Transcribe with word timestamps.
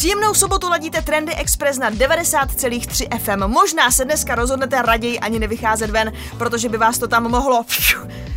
Příjemnou 0.00 0.34
sobotu 0.34 0.68
ladíte 0.68 1.02
Trendy 1.02 1.34
Express 1.34 1.78
na 1.78 1.90
90,3 1.90 3.18
FM. 3.18 3.52
Možná 3.52 3.90
se 3.90 4.04
dneska 4.04 4.34
rozhodnete 4.34 4.82
raději 4.82 5.20
ani 5.20 5.38
nevycházet 5.38 5.90
ven, 5.90 6.12
protože 6.38 6.68
by 6.68 6.76
vás 6.76 6.98
to 6.98 7.08
tam 7.08 7.22
mohlo 7.30 7.64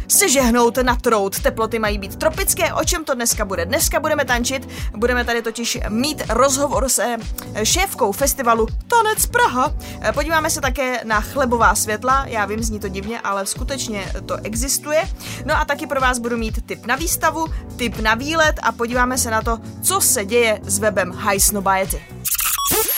se 0.07 0.29
žehnout 0.29 0.77
na 0.77 0.95
trout. 0.95 1.39
Teploty 1.39 1.79
mají 1.79 1.97
být 1.97 2.15
tropické. 2.15 2.73
O 2.73 2.84
čem 2.84 3.05
to 3.05 3.15
dneska 3.15 3.45
bude? 3.45 3.65
Dneska 3.65 3.99
budeme 3.99 4.25
tančit. 4.25 4.70
Budeme 4.95 5.25
tady 5.25 5.41
totiž 5.41 5.79
mít 5.89 6.23
rozhovor 6.29 6.89
se 6.89 7.17
šéfkou 7.63 8.11
festivalu 8.11 8.67
Tanec 8.88 9.25
Praha. 9.25 9.73
Podíváme 10.13 10.49
se 10.49 10.61
také 10.61 11.02
na 11.03 11.21
chlebová 11.21 11.75
světla. 11.75 12.25
Já 12.27 12.45
vím, 12.45 12.63
zní 12.63 12.80
to 12.80 12.88
divně, 12.88 13.20
ale 13.20 13.45
skutečně 13.45 14.11
to 14.25 14.38
existuje. 14.43 15.09
No 15.45 15.57
a 15.57 15.66
taky 15.66 15.88
pro 15.88 16.02
vás 16.02 16.20
budu 16.20 16.38
mít 16.38 16.66
tip 16.66 16.85
na 16.85 16.95
výstavu, 16.95 17.45
tip 17.75 17.99
na 17.99 18.16
výlet 18.16 18.59
a 18.63 18.71
podíváme 18.71 19.17
se 19.17 19.31
na 19.31 19.41
to, 19.41 19.59
co 19.81 20.02
se 20.02 20.25
děje 20.25 20.59
s 20.63 20.80
webem 20.80 21.11
High 21.11 21.39
Snobiety. 21.53 22.02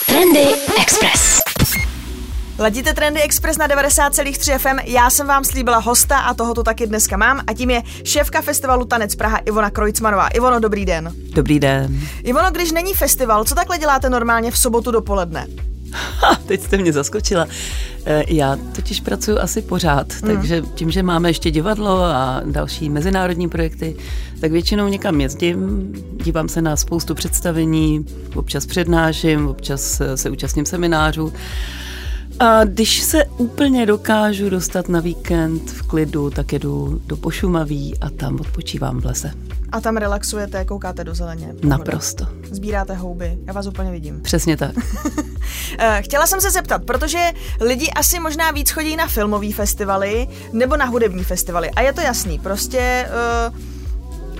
Trendy 0.06 0.56
Express. 0.82 1.40
Ladíte 2.60 2.94
Trendy 2.94 3.22
Express 3.22 3.58
na 3.58 3.68
90,3 3.68 4.58
FM. 4.58 4.80
Já 4.84 5.10
jsem 5.10 5.28
vám 5.28 5.44
slíbila 5.44 5.78
hosta 5.78 6.20
a 6.20 6.34
toho 6.34 6.54
tu 6.54 6.64
taky 6.64 6.88
dneska 6.88 7.18
mám 7.18 7.42
a 7.48 7.54
tím 7.54 7.70
je 7.70 7.84
šéfka 8.04 8.42
festivalu 8.42 8.86
Tanec 8.86 9.16
Praha 9.16 9.38
Ivona 9.38 9.70
Krojcmanová. 9.70 10.28
Ivono, 10.28 10.60
dobrý 10.60 10.86
den. 10.86 11.14
Dobrý 11.34 11.60
den. 11.60 12.00
Ivono, 12.24 12.52
když 12.52 12.72
není 12.72 12.94
festival, 12.94 13.44
co 13.44 13.56
takhle 13.56 13.78
děláte 13.78 14.10
normálně 14.10 14.52
v 14.52 14.58
sobotu 14.58 14.92
dopoledne? 14.92 15.48
Ha, 16.20 16.36
teď 16.46 16.62
jste 16.62 16.78
mě 16.78 16.94
zaskočila. 16.94 17.48
Eh, 18.06 18.24
já 18.28 18.58
totiž 18.76 19.02
pracuji 19.02 19.38
asi 19.38 19.62
pořád, 19.62 20.14
hmm. 20.14 20.36
takže 20.36 20.62
tím, 20.76 20.92
že 20.92 21.04
máme 21.04 21.30
ještě 21.30 21.52
divadlo 21.52 22.04
a 22.04 22.42
další 22.46 22.90
mezinárodní 22.90 23.50
projekty, 23.50 23.96
tak 24.42 24.52
většinou 24.52 24.88
někam 24.88 25.22
jezdím, 25.22 25.94
dívám 26.24 26.50
se 26.50 26.62
na 26.62 26.76
spoustu 26.76 27.16
představení, 27.16 28.06
občas 28.36 28.66
přednáším, 28.66 29.48
občas 29.48 30.02
se 30.16 30.30
účastním 30.30 30.66
seminářů. 30.66 31.34
A 32.40 32.64
když 32.64 33.02
se 33.02 33.26
úplně 33.26 33.86
dokážu 33.86 34.50
dostat 34.50 34.90
na 34.90 35.00
víkend 35.00 35.72
v 35.72 35.82
klidu, 35.82 36.30
tak 36.30 36.54
jedu 36.54 37.02
do 37.06 37.18
Pošumaví 37.18 37.94
a 38.02 38.10
tam 38.10 38.40
odpočívám 38.40 39.02
v 39.02 39.06
lese. 39.06 39.32
A 39.76 39.82
tam 39.82 39.98
relaxujete, 39.98 40.66
koukáte 40.66 41.04
do 41.04 41.16
zeleně. 41.16 41.48
Pohoda. 41.48 41.68
Naprosto. 41.78 42.28
Sbíráte 42.52 42.94
houby, 42.94 43.38
já 43.48 43.54
vás 43.54 43.68
úplně 43.68 43.92
vidím. 43.92 44.22
Přesně 44.22 44.58
tak. 44.58 44.72
Eh, 45.78 46.02
Chtěla 46.02 46.28
jsem 46.28 46.42
se 46.42 46.52
zeptat, 46.52 46.84
protože 46.86 47.32
lidi 47.62 47.92
asi 47.92 48.20
možná 48.20 48.52
víc 48.52 48.72
chodí 48.72 48.96
na 48.96 49.08
filmové 49.08 49.52
festivaly 49.54 50.28
nebo 50.54 50.78
na 50.78 50.86
hudební 50.86 51.24
festivaly. 51.24 51.72
A 51.72 51.82
je 51.82 51.94
to 51.94 52.02
jasný, 52.02 52.40
prostě... 52.40 53.10
Uh, 53.50 53.56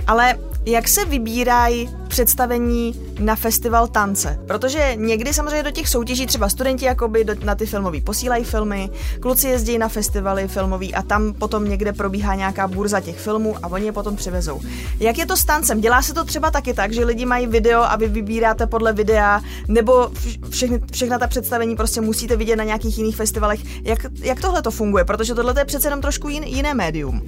ale 0.06 0.34
jak 0.66 0.88
se 0.88 1.04
vybírají 1.04 1.90
představení 2.08 2.94
na 3.18 3.36
festival 3.36 3.88
tance? 3.88 4.38
Protože 4.46 4.92
někdy 4.96 5.34
samozřejmě 5.34 5.62
do 5.62 5.70
těch 5.70 5.88
soutěží 5.88 6.26
třeba 6.26 6.48
studenti 6.48 6.84
jakoby 6.84 7.24
do, 7.24 7.34
na 7.44 7.54
ty 7.54 7.66
filmový 7.66 8.00
posílají 8.00 8.44
filmy, 8.44 8.90
kluci 9.20 9.48
jezdí 9.48 9.78
na 9.78 9.88
festivaly 9.88 10.48
filmový 10.48 10.94
a 10.94 11.02
tam 11.02 11.34
potom 11.34 11.68
někde 11.68 11.92
probíhá 11.92 12.34
nějaká 12.34 12.68
burza 12.68 13.00
těch 13.00 13.18
filmů 13.18 13.56
a 13.62 13.68
oni 13.68 13.86
je 13.86 13.92
potom 13.92 14.16
přivezou. 14.16 14.60
Jak 15.00 15.18
je 15.18 15.26
to 15.26 15.36
s 15.36 15.44
tancem? 15.44 15.80
Dělá 15.80 16.02
se 16.02 16.14
to 16.14 16.24
třeba 16.24 16.50
taky 16.50 16.74
tak, 16.74 16.92
že 16.92 17.04
lidi 17.04 17.26
mají 17.26 17.46
video 17.46 17.82
a 17.82 17.96
vy 17.96 18.08
vybíráte 18.08 18.66
podle 18.66 18.92
videa, 18.92 19.40
nebo 19.68 20.10
všechny, 20.50 20.80
všechna 20.92 21.18
ta 21.18 21.26
představení 21.26 21.76
prostě 21.76 22.00
musíte 22.00 22.36
vidět 22.36 22.56
na 22.56 22.64
nějakých 22.64 22.98
jiných 22.98 23.16
festivalech? 23.16 23.84
Jak, 23.84 23.98
jak 24.20 24.40
tohle 24.40 24.62
to 24.62 24.70
funguje? 24.70 25.04
Protože 25.04 25.34
tohle 25.34 25.60
je 25.60 25.64
přece 25.64 25.86
jenom 25.86 26.00
trošku 26.00 26.28
jin, 26.28 26.42
jiné 26.42 26.74
médium. 26.74 27.26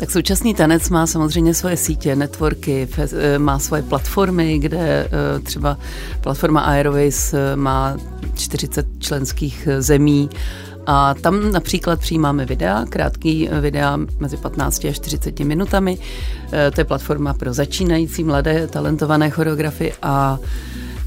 Tak 0.00 0.10
současný 0.10 0.54
tanec 0.54 0.90
má 0.90 1.06
samozřejmě 1.06 1.54
svoje 1.54 1.76
sítě, 1.76 2.16
networky, 2.16 2.88
fe- 2.90 3.38
má 3.38 3.58
svoje 3.58 3.82
platformy, 3.82 4.58
kde 4.58 4.78
eh, 4.78 5.40
třeba 5.40 5.78
platforma 6.20 6.60
Airways 6.60 7.34
eh, 7.34 7.56
má 7.56 7.96
40 8.34 8.86
členských 8.98 9.66
eh, 9.66 9.82
zemí 9.82 10.30
a 10.86 11.14
tam 11.14 11.52
například 11.52 12.00
přijímáme 12.00 12.46
videa, 12.46 12.84
krátký 12.88 13.48
videa 13.60 13.98
mezi 14.20 14.36
15 14.36 14.84
a 14.84 14.92
40 14.92 15.40
minutami. 15.40 15.98
To 16.74 16.80
je 16.80 16.84
platforma 16.84 17.34
pro 17.34 17.52
začínající 17.52 18.24
mladé 18.24 18.66
talentované 18.66 19.30
choreografy 19.30 19.92
a 20.02 20.38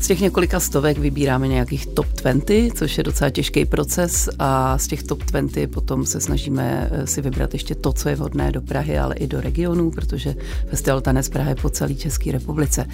z 0.03 0.08
těch 0.08 0.22
několika 0.22 0.59
stovek 0.59 0.97
vybíráme 0.97 1.47
nějakých 1.47 1.86
top 1.86 2.06
20, 2.22 2.78
což 2.78 2.97
je 2.97 3.03
docela 3.03 3.30
těžký 3.30 3.66
proces 3.66 4.30
a 4.40 4.78
z 4.78 4.88
těch 4.88 5.03
top 5.03 5.24
20 5.24 5.72
potom 5.72 6.06
se 6.06 6.22
snažíme 6.22 6.90
eh, 6.91 7.08
si 7.08 7.22
vybrat 7.22 7.53
ještě 7.53 7.75
to, 7.75 7.94
co 7.94 8.09
je 8.09 8.16
vhodné 8.16 8.52
do 8.52 8.62
Prahy, 8.62 9.00
ale 9.00 9.16
i 9.16 9.28
do 9.28 9.41
regionů, 9.41 9.91
protože 9.91 10.36
Festival 10.69 11.02
Tanec 11.02 11.30
Praha 11.30 11.50
je 11.50 11.56
po 11.56 11.69
celé 11.69 11.94
České 11.94 12.31
republice. 12.31 12.86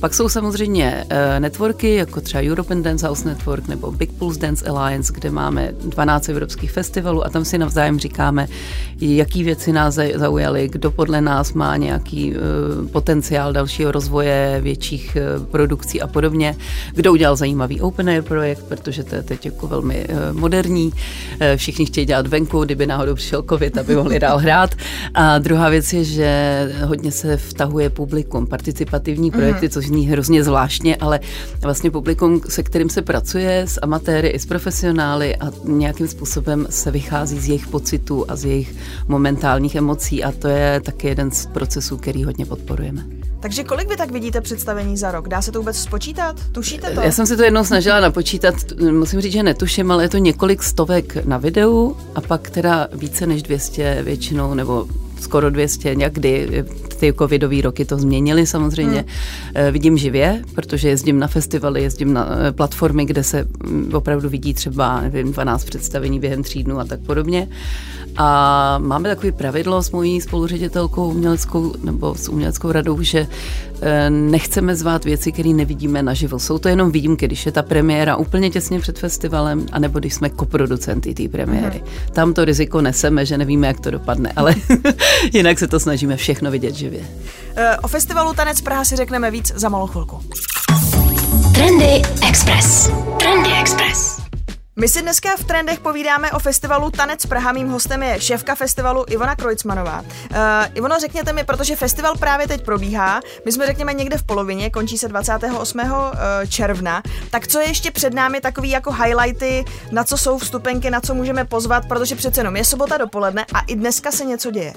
Pak 0.00 0.14
jsou 0.14 0.28
samozřejmě 0.28 1.04
eh, 1.08 1.40
networky, 1.40 1.94
jako 1.94 2.20
třeba 2.20 2.42
European 2.42 2.82
Dance 2.82 3.08
House 3.08 3.28
Network 3.28 3.68
nebo 3.68 3.92
Big 3.92 4.12
Pulse 4.12 4.40
Dance 4.40 4.66
Alliance, 4.66 5.12
kde 5.16 5.30
máme 5.30 5.72
12 5.84 6.28
evropských 6.28 6.72
festivalů 6.72 7.26
a 7.26 7.30
tam 7.30 7.44
si 7.44 7.58
navzájem 7.58 7.98
říkáme, 7.98 8.48
jaký 9.00 9.44
věci 9.44 9.72
nás 9.72 9.98
zaujaly, 10.14 10.68
kdo 10.68 10.90
podle 10.90 11.20
nás 11.20 11.52
má 11.52 11.76
nějaký 11.76 12.34
eh, 12.34 12.38
potenciál 12.88 13.52
dalšího 13.52 13.92
rozvoje, 13.92 14.60
větších 14.62 15.16
produkcí 15.50 16.02
a 16.02 16.06
podobně 16.06 16.43
podobně. 16.52 16.64
Kdo 16.94 17.12
udělal 17.12 17.36
zajímavý 17.36 17.80
open 17.80 18.08
air 18.08 18.22
projekt, 18.22 18.64
protože 18.68 19.04
to 19.04 19.14
je 19.14 19.22
teď 19.22 19.46
jako 19.46 19.66
velmi 19.66 20.06
uh, 20.08 20.40
moderní. 20.40 20.86
Uh, 20.86 20.92
všichni 21.56 21.86
chtějí 21.86 22.06
dělat 22.06 22.26
venku, 22.26 22.64
kdyby 22.64 22.86
náhodou 22.86 23.14
přišel 23.14 23.42
covid, 23.48 23.78
aby 23.78 23.96
mohli 23.96 24.18
dál 24.18 24.38
hrát. 24.38 24.74
A 25.14 25.38
druhá 25.38 25.68
věc 25.68 25.92
je, 25.92 26.04
že 26.04 26.28
hodně 26.84 27.12
se 27.12 27.36
vtahuje 27.36 27.90
publikum, 27.90 28.46
participativní 28.46 29.30
mhm. 29.30 29.38
projekty, 29.38 29.68
což 29.68 29.86
zní 29.86 30.08
hrozně 30.08 30.44
zvláštně, 30.44 30.96
ale 30.96 31.20
vlastně 31.62 31.90
publikum, 31.90 32.40
se 32.48 32.62
kterým 32.62 32.90
se 32.90 33.02
pracuje, 33.02 33.62
s 33.66 33.80
amatéry 33.82 34.28
i 34.28 34.38
s 34.38 34.46
profesionály 34.46 35.36
a 35.36 35.50
nějakým 35.64 36.08
způsobem 36.08 36.66
se 36.70 36.90
vychází 36.90 37.38
z 37.38 37.48
jejich 37.48 37.66
pocitů 37.66 38.24
a 38.28 38.36
z 38.36 38.44
jejich 38.44 38.74
momentálních 39.08 39.74
emocí 39.74 40.24
a 40.24 40.32
to 40.32 40.48
je 40.48 40.80
taky 40.80 41.08
jeden 41.08 41.30
z 41.30 41.46
procesů, 41.46 41.96
který 41.96 42.24
hodně 42.24 42.46
podporujeme. 42.46 43.04
Takže 43.44 43.64
kolik 43.64 43.88
vy 43.88 43.96
tak 43.96 44.10
vidíte 44.10 44.40
představení 44.40 44.96
za 44.96 45.10
rok? 45.10 45.28
Dá 45.28 45.42
se 45.42 45.52
to 45.52 45.58
vůbec 45.58 45.76
spočítat? 45.76 46.36
Tušíte 46.52 46.90
to? 46.90 47.00
Já 47.00 47.12
jsem 47.12 47.26
si 47.26 47.36
to 47.36 47.42
jednou 47.42 47.64
snažila 47.64 48.00
napočítat, 48.00 48.54
musím 48.90 49.20
říct, 49.20 49.32
že 49.32 49.42
netuším, 49.42 49.90
ale 49.90 50.04
je 50.04 50.08
to 50.08 50.18
několik 50.18 50.62
stovek 50.62 51.24
na 51.24 51.38
videu 51.38 51.96
a 52.14 52.20
pak 52.20 52.50
teda 52.50 52.88
více 52.92 53.26
než 53.26 53.42
200 53.42 54.02
většinou, 54.02 54.54
nebo 54.54 54.86
skoro 55.20 55.50
200 55.50 55.94
někdy. 55.94 56.64
Ty 56.94 57.12
covidové 57.12 57.60
roky 57.60 57.84
to 57.84 57.98
změnily 57.98 58.46
samozřejmě. 58.46 59.04
Hmm. 59.56 59.72
Vidím 59.72 59.98
živě, 59.98 60.42
protože 60.54 60.88
jezdím 60.88 61.18
na 61.18 61.26
festivaly, 61.26 61.82
jezdím 61.82 62.12
na 62.12 62.28
eh, 62.30 62.52
platformy, 62.52 63.04
kde 63.04 63.22
se 63.22 63.44
mm, 63.66 63.90
opravdu 63.94 64.28
vidí 64.28 64.54
třeba 64.54 65.00
nevím, 65.00 65.32
12 65.32 65.64
představení 65.64 66.20
během 66.20 66.42
tří 66.42 66.64
dnů 66.64 66.78
a 66.78 66.84
tak 66.84 67.00
podobně. 67.00 67.48
A 68.16 68.78
máme 68.78 69.08
takový 69.08 69.32
pravidlo 69.32 69.82
s 69.82 69.90
mojí 69.90 70.20
spoluředitelkou 70.20 71.10
uměleckou 71.10 71.74
nebo 71.84 72.14
s 72.14 72.28
uměleckou 72.28 72.72
radou, 72.72 73.02
že 73.02 73.26
eh, 73.82 74.10
nechceme 74.10 74.76
zvát 74.76 75.04
věci, 75.04 75.32
které 75.32 75.48
nevidíme 75.48 76.02
naživo. 76.02 76.38
Jsou 76.38 76.58
to 76.58 76.68
jenom 76.68 76.92
výjimky, 76.92 77.26
když 77.26 77.46
je 77.46 77.52
ta 77.52 77.62
premiéra 77.62 78.16
úplně 78.16 78.50
těsně 78.50 78.80
před 78.80 78.98
festivalem, 78.98 79.66
anebo 79.72 79.98
když 79.98 80.14
jsme 80.14 80.30
koproducenty 80.30 81.14
té 81.14 81.28
premiéry. 81.28 81.82
Mm-hmm. 81.84 82.12
Tam 82.12 82.34
to 82.34 82.44
riziko 82.44 82.80
neseme, 82.80 83.26
že 83.26 83.38
nevíme, 83.38 83.66
jak 83.66 83.80
to 83.80 83.90
dopadne, 83.90 84.32
ale 84.36 84.54
jinak 85.32 85.58
se 85.58 85.66
to 85.66 85.80
snažíme 85.80 86.16
všechno 86.16 86.50
vidět 86.50 86.74
živě. 86.74 86.83
Eh, 87.56 87.76
o 87.82 87.88
festivalu 87.88 88.34
Tanec 88.34 88.60
Praha 88.60 88.84
si 88.84 88.96
řekneme 88.96 89.30
víc 89.30 89.52
za 89.54 89.68
malou 89.68 89.86
chvilku. 89.86 90.20
Trendy 91.54 92.02
Express. 92.28 92.90
Trendy 93.18 93.50
Express. 93.60 94.24
My 94.76 94.88
si 94.88 95.02
dneska 95.02 95.28
v 95.38 95.44
Trendech 95.44 95.80
povídáme 95.80 96.32
o 96.32 96.38
festivalu 96.38 96.90
Tanec 96.90 97.26
Praha. 97.26 97.52
Mým 97.52 97.68
hostem 97.68 98.02
je 98.02 98.20
šéfka 98.20 98.54
festivalu 98.54 99.04
Ivona 99.08 99.36
Krojcmanová. 99.36 100.00
Uh, 100.00 100.36
Ivono, 100.74 100.96
řekněte 101.00 101.32
mi, 101.32 101.44
protože 101.44 101.76
festival 101.76 102.16
právě 102.18 102.48
teď 102.48 102.64
probíhá, 102.64 103.20
my 103.44 103.52
jsme 103.52 103.66
řekněme 103.66 103.92
někde 103.94 104.18
v 104.18 104.22
polovině, 104.22 104.70
končí 104.70 104.98
se 104.98 105.08
28. 105.08 105.80
Eh, 105.80 106.46
června, 106.46 107.02
tak 107.30 107.48
co 107.48 107.60
je 107.60 107.68
ještě 107.68 107.90
před 107.90 108.14
námi 108.14 108.40
takový 108.40 108.70
jako 108.70 108.92
highlighty, 108.92 109.64
na 109.90 110.04
co 110.04 110.18
jsou 110.18 110.38
vstupenky, 110.38 110.90
na 110.90 111.00
co 111.00 111.14
můžeme 111.14 111.44
pozvat, 111.44 111.88
protože 111.88 112.14
přece 112.14 112.40
jenom 112.40 112.56
je 112.56 112.64
sobota 112.64 112.96
dopoledne 112.96 113.46
a 113.54 113.60
i 113.60 113.76
dneska 113.76 114.12
se 114.12 114.24
něco 114.24 114.50
děje. 114.50 114.74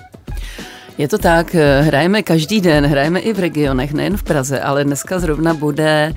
Je 0.98 1.08
to 1.08 1.18
tak, 1.18 1.56
hrajeme 1.82 2.24
každý 2.24 2.62
den, 2.62 2.86
hrajeme 2.86 3.20
i 3.20 3.34
v 3.34 3.40
regionech, 3.40 3.94
nejen 3.94 4.18
v 4.18 4.24
Praze, 4.24 4.62
ale 4.62 4.84
dneska 4.84 5.20
zrovna 5.20 5.54
bude 5.54 6.10
eh, 6.10 6.14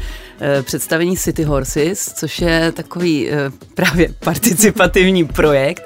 představení 0.62 1.16
City 1.16 1.42
Horses, 1.42 2.12
což 2.14 2.40
je 2.40 2.72
takový 2.72 3.30
eh, 3.30 3.50
právě 3.74 4.08
participativní 4.24 5.24
projekt. 5.24 5.82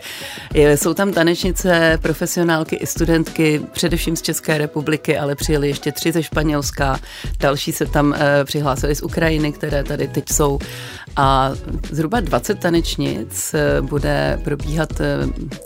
Jsou 0.75 0.95
tam 0.95 1.13
tanečnice, 1.13 1.99
profesionálky 2.03 2.77
i 2.77 2.87
studentky, 2.87 3.61
především 3.73 4.17
z 4.17 4.23
České 4.23 4.59
republiky, 4.59 5.19
ale 5.19 5.35
přijeli 5.35 5.69
ještě 5.69 5.93
tři 5.93 6.13
ze 6.13 6.23
Španělska, 6.23 7.01
další 7.41 7.73
se 7.73 7.87
tam 7.87 8.15
přihlásili 8.45 8.95
z 8.95 9.03
Ukrajiny, 9.03 9.53
které 9.53 9.85
tady 9.85 10.09
teď 10.09 10.29
jsou. 10.33 10.59
A 11.17 11.53
zhruba 11.91 12.21
20 12.21 12.59
tanečnic 12.59 13.55
bude 13.81 14.41
probíhat 14.45 14.89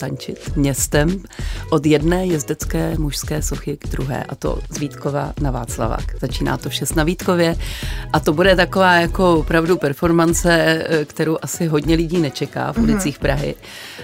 tančit 0.00 0.56
městem 0.56 1.23
od 1.70 1.87
jedné 1.87 2.26
jezdecké 2.26 2.94
mužské 2.99 3.43
sochy 3.43 3.76
k 3.76 3.88
druhé, 3.88 4.25
a 4.25 4.35
to 4.35 4.58
z 4.70 4.79
Vítkova 4.79 5.32
na 5.40 5.50
Václavák. 5.50 6.05
Začíná 6.20 6.56
to 6.56 6.69
vše 6.69 6.85
na 6.96 7.05
Vítkově 7.05 7.56
a 8.12 8.20
to 8.20 8.32
bude 8.32 8.55
taková 8.78 8.94
jako 8.94 9.34
opravdu 9.34 9.76
performance, 9.76 10.52
eh, 10.52 11.04
kterou 11.04 11.38
asi 11.42 11.66
hodně 11.66 11.96
lidí 11.96 12.19
nečeká 12.19 12.72
v 12.72 12.76
mhm. 12.76 12.90
ulicích 12.90 13.19
Prahy. 13.19 13.54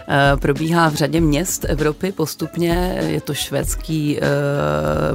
Eh, 0.09 0.37
probíhá 0.37 0.89
v 0.89 0.95
řadě 0.95 1.21
měst 1.21 1.65
Evropy 1.69 2.13
postupně, 2.13 2.99
je 3.07 3.21
to 3.21 3.35
švédský 3.35 4.19
eh, 4.19 4.21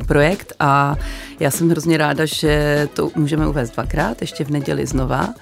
projekt 0.05 0.53
a 0.59 0.95
já 1.39 1.51
jsem 1.51 1.69
hrozně 1.69 1.97
ráda, 1.97 2.25
že 2.25 2.87
to 2.93 3.11
můžeme 3.15 3.47
uvést 3.47 3.69
dvakrát, 3.69 4.21
ještě 4.21 4.43
v 4.43 4.49
neděli 4.49 4.85
znova. 4.85 5.33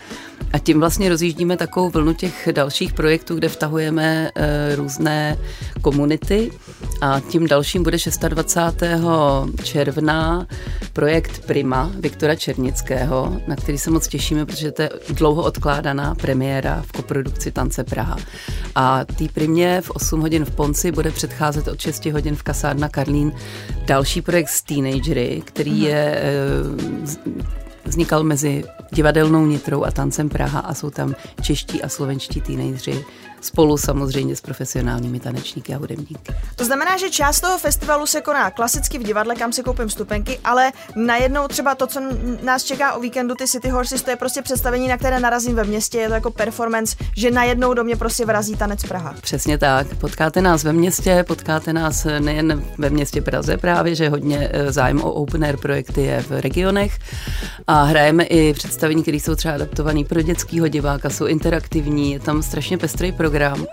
A 0.54 0.60
tím 0.60 0.80
vlastně 0.80 1.10
rozjíždíme 1.10 1.58
takovou 1.58 1.90
vlnu 1.90 2.14
těch 2.14 2.50
dalších 2.52 2.94
projektů, 2.94 3.36
kde 3.36 3.50
vtahujeme 3.50 4.32
e, 4.36 4.76
různé 4.76 5.38
komunity. 5.82 6.52
A 7.02 7.20
tím 7.20 7.48
dalším 7.48 7.84
bude 7.84 7.98
26. 8.28 8.84
června 9.64 10.48
projekt 10.94 11.46
Prima 11.46 11.92
Viktora 12.00 12.36
Černického, 12.36 13.42
na 13.48 13.56
který 13.56 13.78
se 13.78 13.92
moc 13.92 14.08
těšíme, 14.08 14.46
protože 14.46 14.72
to 14.72 14.82
je 14.82 14.90
dlouho 15.10 15.44
odkládaná 15.44 16.16
premiéra 16.16 16.84
v 16.88 16.92
koprodukci 16.92 17.52
Tance 17.52 17.84
Praha. 17.84 18.18
A 18.76 19.06
tý 19.06 19.30
Primě 19.30 19.82
v 19.82 19.90
8 19.90 20.22
hodin 20.22 20.46
v 20.46 20.56
Ponci 20.56 20.92
bude 20.92 21.12
předcházet 21.12 21.68
od 21.68 21.80
6 21.82 22.06
hodin 22.06 22.36
v 22.36 22.44
kasárna 22.44 22.90
Karlín 22.90 23.32
další 23.86 24.22
projekt 24.22 24.50
s 24.50 24.62
teenagery, 24.62 25.42
který 25.46 25.72
mhm. 25.72 25.82
je 25.82 26.22
e, 26.22 27.67
vznikal 27.88 28.24
mezi 28.24 28.64
divadelnou 28.92 29.46
nitrou 29.46 29.84
a 29.84 29.92
tancem 29.92 30.30
Praha 30.30 30.60
a 30.60 30.74
jsou 30.74 30.90
tam 30.90 31.16
čeští 31.42 31.84
a 31.84 31.90
slovenští 31.90 32.42
teenageři 32.42 33.06
spolu 33.48 33.78
samozřejmě 33.78 34.36
s 34.36 34.42
profesionálními 34.42 35.20
tanečníky 35.20 35.74
a 35.74 35.78
hudebníky. 35.78 36.36
To 36.56 36.66
znamená, 36.66 36.98
že 36.98 37.10
část 37.10 37.40
toho 37.40 37.58
festivalu 37.58 38.06
se 38.06 38.22
koná 38.22 38.52
klasicky 38.52 39.00
v 39.00 39.04
divadle, 39.04 39.36
kam 39.36 39.54
si 39.54 39.64
koupím 39.64 39.90
stupenky, 39.90 40.40
ale 40.44 40.72
najednou 40.96 41.48
třeba 41.48 41.76
to, 41.76 41.88
co 41.88 42.02
nás 42.44 42.64
čeká 42.64 42.94
o 42.94 43.00
víkendu, 43.00 43.36
ty 43.36 43.48
City 43.48 43.70
Horses, 43.70 44.02
to 44.02 44.10
je 44.10 44.16
prostě 44.16 44.42
představení, 44.42 44.88
na 44.88 44.98
které 44.98 45.20
narazím 45.20 45.56
ve 45.56 45.64
městě, 45.64 45.98
je 45.98 46.08
to 46.08 46.14
jako 46.14 46.32
performance, 46.32 46.96
že 47.18 47.32
najednou 47.32 47.74
do 47.74 47.84
mě 47.84 47.96
prostě 47.96 48.26
vrazí 48.26 48.56
tanec 48.56 48.84
Praha. 48.84 49.16
Přesně 49.22 49.58
tak. 49.58 49.96
Potkáte 49.96 50.42
nás 50.42 50.64
ve 50.64 50.74
městě, 50.74 51.26
potkáte 51.28 51.74
nás 51.74 52.08
nejen 52.20 52.64
ve 52.78 52.90
městě 52.90 53.22
Praze 53.22 53.58
právě, 53.58 53.96
že 53.96 54.10
hodně 54.10 54.50
eh, 54.52 54.72
zájem 54.72 55.02
o 55.02 55.12
open 55.12 55.44
air 55.44 55.58
projekty 55.58 56.02
je 56.02 56.22
v 56.22 56.32
regionech 56.42 57.00
a 57.68 57.84
hrajeme 57.84 58.24
i 58.24 58.54
představení, 58.54 59.02
které 59.02 59.18
jsou 59.18 59.36
třeba 59.36 59.54
adaptované 59.54 60.04
pro 60.04 60.22
dětského 60.22 60.68
diváka, 60.68 61.10
jsou 61.10 61.26
interaktivní, 61.26 62.12
je 62.12 62.20
tam 62.20 62.44
strašně 62.44 62.78
pestrý 62.78 63.12
program 63.12 63.37
program. 63.38 63.68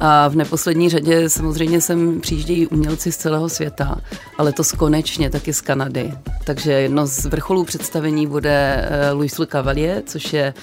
A 0.00 0.28
v 0.28 0.36
neposlední 0.36 0.88
řadě 0.90 1.30
samozřejmě 1.30 1.80
sem 1.80 2.20
přijíždějí 2.20 2.66
umělci 2.66 3.12
z 3.12 3.16
celého 3.16 3.48
světa, 3.48 3.96
ale 4.38 4.52
to 4.52 4.62
konečně 4.76 5.30
taky 5.30 5.52
z 5.52 5.60
Kanady. 5.60 6.12
Takže 6.44 6.72
jedno 6.72 7.06
z 7.06 7.24
vrcholů 7.24 7.64
představení 7.64 8.26
bude 8.26 8.88
eh, 8.90 9.12
Louis 9.12 9.38
Le 9.38 9.46
Cavalier, 9.46 10.02
což 10.06 10.32
je 10.32 10.54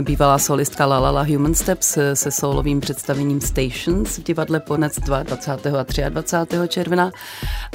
bývalá 0.00 0.38
solistka 0.38 0.86
La 0.86 0.98
La 0.98 1.10
La 1.10 1.22
Human 1.22 1.54
Steps 1.54 1.98
se 2.14 2.30
solovým 2.30 2.80
představením 2.80 3.40
Stations 3.40 4.18
v 4.18 4.22
divadle 4.22 4.60
Ponec 4.60 4.98
22. 4.98 5.80
a 5.80 6.08
23. 6.08 6.56
června. 6.68 7.10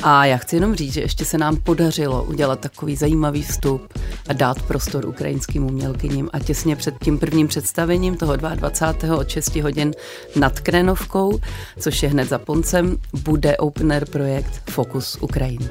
A 0.03 0.25
já 0.25 0.37
chci 0.37 0.55
jenom 0.55 0.75
říct, 0.75 0.93
že 0.93 1.01
ještě 1.01 1.25
se 1.25 1.37
nám 1.37 1.57
podařilo 1.57 2.23
udělat 2.23 2.59
takový 2.59 2.95
zajímavý 2.95 3.43
vstup 3.43 3.93
a 4.27 4.33
dát 4.33 4.61
prostor 4.61 5.05
ukrajinským 5.05 5.65
umělkyním. 5.65 6.29
A 6.33 6.39
těsně 6.39 6.75
před 6.75 6.95
tím 7.03 7.19
prvním 7.19 7.47
představením 7.47 8.15
toho 8.15 8.35
22. 8.35 9.17
od 9.17 9.29
6 9.29 9.55
hodin 9.55 9.91
nad 10.35 10.59
Krenovkou, 10.85 11.39
což 11.79 12.03
je 12.03 12.09
hned 12.09 12.29
za 12.29 12.39
Poncem, 12.39 12.97
bude 13.23 13.57
opener 13.57 14.05
projekt 14.05 14.69
Focus 14.69 15.17
Ukrajina. 15.21 15.65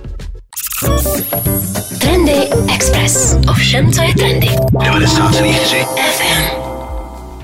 Trendy 2.01 2.33
Express. 2.75 3.37
Ovšem, 3.51 3.93
co 3.93 4.03
je 4.03 4.15
trendy. 4.15 4.47
90,3 4.47 5.87
FM. 5.97 6.75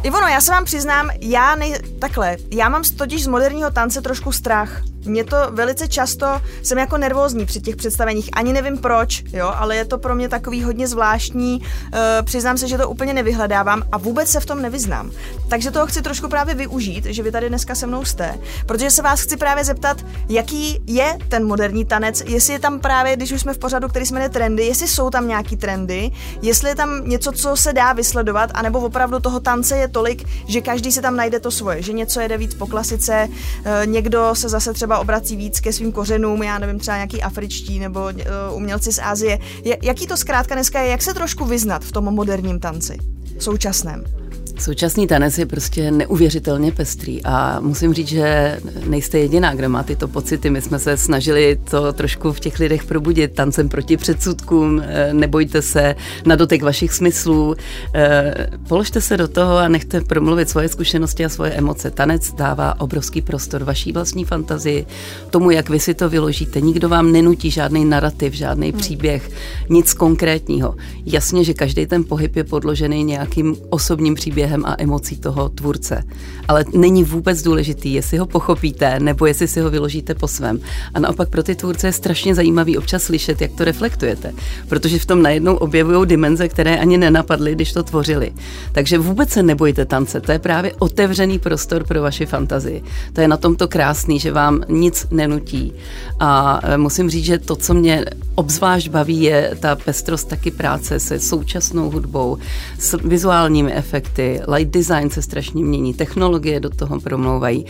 Ivono, 0.02 0.26
já 0.26 0.40
se 0.40 0.52
vám 0.52 0.64
přiznám, 0.64 1.10
já 1.20 1.54
nej... 1.54 1.74
takhle, 1.98 2.36
já 2.50 2.68
mám 2.68 2.82
totiž 2.96 3.24
z 3.24 3.26
moderního 3.26 3.70
tance 3.70 4.02
trošku 4.02 4.32
strach. 4.32 4.82
Mě 5.04 5.24
to 5.24 5.36
velice 5.50 5.88
často, 5.88 6.40
jsem 6.62 6.78
jako 6.78 6.98
nervózní 6.98 7.46
při 7.46 7.60
těch 7.60 7.76
představeních, 7.76 8.30
ani 8.32 8.52
nevím 8.52 8.78
proč, 8.78 9.24
jo, 9.32 9.52
ale 9.56 9.76
je 9.76 9.84
to 9.84 9.98
pro 9.98 10.14
mě 10.14 10.28
takový 10.28 10.62
hodně 10.62 10.88
zvláštní, 10.88 11.60
uh, 11.60 11.98
přiznám 12.24 12.58
se, 12.58 12.68
že 12.68 12.78
to 12.78 12.88
úplně 12.88 13.14
nevyhledávám 13.14 13.82
a 13.92 13.98
vůbec 13.98 14.30
se 14.30 14.40
v 14.40 14.46
tom 14.46 14.62
nevyznám. 14.62 15.10
Takže 15.48 15.70
toho 15.70 15.86
chci 15.86 16.02
trošku 16.02 16.28
právě 16.28 16.54
využít, 16.54 17.04
že 17.04 17.22
vy 17.22 17.32
tady 17.32 17.48
dneska 17.48 17.74
se 17.74 17.86
mnou 17.86 18.04
jste, 18.04 18.34
protože 18.66 18.90
se 18.90 19.02
vás 19.02 19.20
chci 19.20 19.36
právě 19.36 19.64
zeptat, 19.64 20.04
jaký 20.28 20.80
je 20.86 21.18
ten 21.28 21.46
moderní 21.46 21.84
tanec, 21.84 22.22
jestli 22.26 22.52
je 22.52 22.58
tam 22.58 22.80
právě, 22.80 23.16
když 23.16 23.32
už 23.32 23.40
jsme 23.40 23.54
v 23.54 23.58
pořadu, 23.58 23.88
který 23.88 24.06
se 24.06 24.14
jmenuje 24.14 24.28
trendy, 24.28 24.66
jestli 24.66 24.88
jsou 24.88 25.10
tam 25.10 25.28
nějaký 25.28 25.56
trendy, 25.56 26.10
jestli 26.42 26.68
je 26.68 26.74
tam 26.74 27.08
něco, 27.08 27.32
co 27.32 27.56
se 27.56 27.72
dá 27.72 27.92
vysledovat, 27.92 28.50
anebo 28.54 28.80
opravdu 28.80 29.20
toho 29.20 29.40
tance 29.40 29.76
je 29.76 29.88
tolik, 29.88 30.24
že 30.46 30.60
každý 30.60 30.92
si 30.92 31.02
tam 31.02 31.16
najde 31.16 31.40
to 31.40 31.50
svoje, 31.50 31.82
že 31.82 31.92
něco 31.92 32.20
jede 32.20 32.38
víc 32.38 32.54
po 32.54 32.66
klasice, 32.66 33.28
uh, 33.28 33.86
někdo 33.86 34.30
se 34.34 34.48
zase 34.48 34.72
třeba 34.72 34.89
třeba 34.90 35.00
obrací 35.00 35.36
víc 35.36 35.60
ke 35.60 35.72
svým 35.72 35.92
kořenům, 35.92 36.42
já 36.42 36.58
nevím, 36.58 36.78
třeba 36.78 36.96
nějaký 36.96 37.22
afričtí 37.22 37.78
nebo 37.78 38.00
uh, 38.00 38.56
umělci 38.56 38.92
z 38.92 38.98
Ázie. 38.98 39.38
Jaký 39.82 40.06
to 40.06 40.16
zkrátka 40.16 40.54
dneska 40.54 40.80
je, 40.80 40.90
jak 40.90 41.02
se 41.02 41.14
trošku 41.14 41.44
vyznat 41.44 41.84
v 41.84 41.92
tom 41.92 42.04
moderním 42.04 42.60
tanci, 42.60 42.98
současném? 43.38 44.19
Současný 44.60 45.06
tanec 45.06 45.38
je 45.38 45.46
prostě 45.46 45.90
neuvěřitelně 45.90 46.72
pestrý 46.72 47.24
a 47.24 47.60
musím 47.60 47.94
říct, 47.94 48.08
že 48.08 48.60
nejste 48.86 49.18
jediná, 49.18 49.54
kdo 49.54 49.68
má 49.68 49.82
tyto 49.82 50.08
pocity. 50.08 50.50
My 50.50 50.62
jsme 50.62 50.78
se 50.78 50.96
snažili 50.96 51.58
to 51.70 51.92
trošku 51.92 52.32
v 52.32 52.40
těch 52.40 52.58
lidech 52.58 52.84
probudit 52.84 53.34
tancem 53.34 53.68
proti 53.68 53.96
předsudkům, 53.96 54.82
eh, 54.84 55.14
nebojte 55.14 55.62
se 55.62 55.96
na 56.26 56.36
dotek 56.36 56.62
vašich 56.62 56.92
smyslů, 56.92 57.54
eh, 57.94 58.50
položte 58.68 59.00
se 59.00 59.16
do 59.16 59.28
toho 59.28 59.56
a 59.56 59.68
nechte 59.68 60.00
promluvit 60.00 60.48
svoje 60.48 60.68
zkušenosti 60.68 61.24
a 61.24 61.28
svoje 61.28 61.50
emoce. 61.50 61.90
Tanec 61.90 62.32
dává 62.32 62.80
obrovský 62.80 63.22
prostor 63.22 63.64
vaší 63.64 63.92
vlastní 63.92 64.24
fantazii, 64.24 64.86
tomu, 65.30 65.50
jak 65.50 65.70
vy 65.70 65.80
si 65.80 65.94
to 65.94 66.08
vyložíte. 66.08 66.60
Nikdo 66.60 66.88
vám 66.88 67.12
nenutí 67.12 67.50
žádný 67.50 67.84
narrativ, 67.84 68.34
žádný 68.34 68.70
hmm. 68.70 68.78
příběh, 68.78 69.30
nic 69.68 69.94
konkrétního. 69.94 70.74
Jasně, 71.06 71.44
že 71.44 71.54
každý 71.54 71.86
ten 71.86 72.04
pohyb 72.04 72.36
je 72.36 72.44
podložený 72.44 73.04
nějakým 73.04 73.56
osobním 73.70 74.14
příběhem 74.14 74.49
příběhem 74.50 74.64
a 74.66 74.76
emocí 74.78 75.16
toho 75.16 75.48
tvůrce. 75.48 76.02
Ale 76.48 76.64
není 76.74 77.04
vůbec 77.04 77.42
důležitý, 77.42 77.94
jestli 77.94 78.18
ho 78.18 78.26
pochopíte, 78.26 79.00
nebo 79.00 79.26
jestli 79.26 79.48
si 79.48 79.60
ho 79.60 79.70
vyložíte 79.70 80.14
po 80.14 80.28
svém. 80.28 80.58
A 80.94 81.00
naopak 81.00 81.28
pro 81.28 81.42
ty 81.42 81.54
tvůrce 81.54 81.86
je 81.86 81.92
strašně 81.92 82.34
zajímavý 82.34 82.78
občas 82.78 83.02
slyšet, 83.02 83.40
jak 83.40 83.52
to 83.52 83.64
reflektujete, 83.64 84.32
protože 84.68 84.98
v 84.98 85.06
tom 85.06 85.22
najednou 85.22 85.56
objevují 85.56 86.06
dimenze, 86.06 86.48
které 86.48 86.78
ani 86.78 86.98
nenapadly, 86.98 87.54
když 87.54 87.72
to 87.72 87.82
tvořili. 87.82 88.32
Takže 88.72 88.98
vůbec 88.98 89.30
se 89.30 89.42
nebojte 89.42 89.86
tance, 89.86 90.20
to 90.20 90.32
je 90.32 90.38
právě 90.38 90.72
otevřený 90.78 91.38
prostor 91.38 91.84
pro 91.84 92.02
vaši 92.02 92.26
fantazii. 92.26 92.82
To 93.12 93.20
je 93.20 93.28
na 93.28 93.36
tomto 93.36 93.68
krásný, 93.68 94.18
že 94.18 94.32
vám 94.32 94.62
nic 94.68 95.06
nenutí. 95.10 95.72
A 96.20 96.60
e, 96.62 96.76
musím 96.76 97.10
říct, 97.10 97.24
že 97.24 97.38
to, 97.38 97.56
co 97.56 97.74
mě 97.74 98.04
obzvlášť 98.34 98.88
baví, 98.88 99.22
je 99.22 99.56
ta 99.60 99.76
pestrost 99.76 100.28
taky 100.28 100.50
práce 100.50 101.00
se 101.00 101.20
současnou 101.20 101.90
hudbou, 101.90 102.38
s 102.78 102.96
vizuálními 103.04 103.72
efekty, 103.72 104.39
light 104.48 104.70
design 104.74 105.10
se 105.10 105.22
strašně 105.22 105.64
mění, 105.64 105.94
technologie 105.94 106.60
do 106.60 106.70
toho 106.70 107.00
promlouvají. 107.00 107.66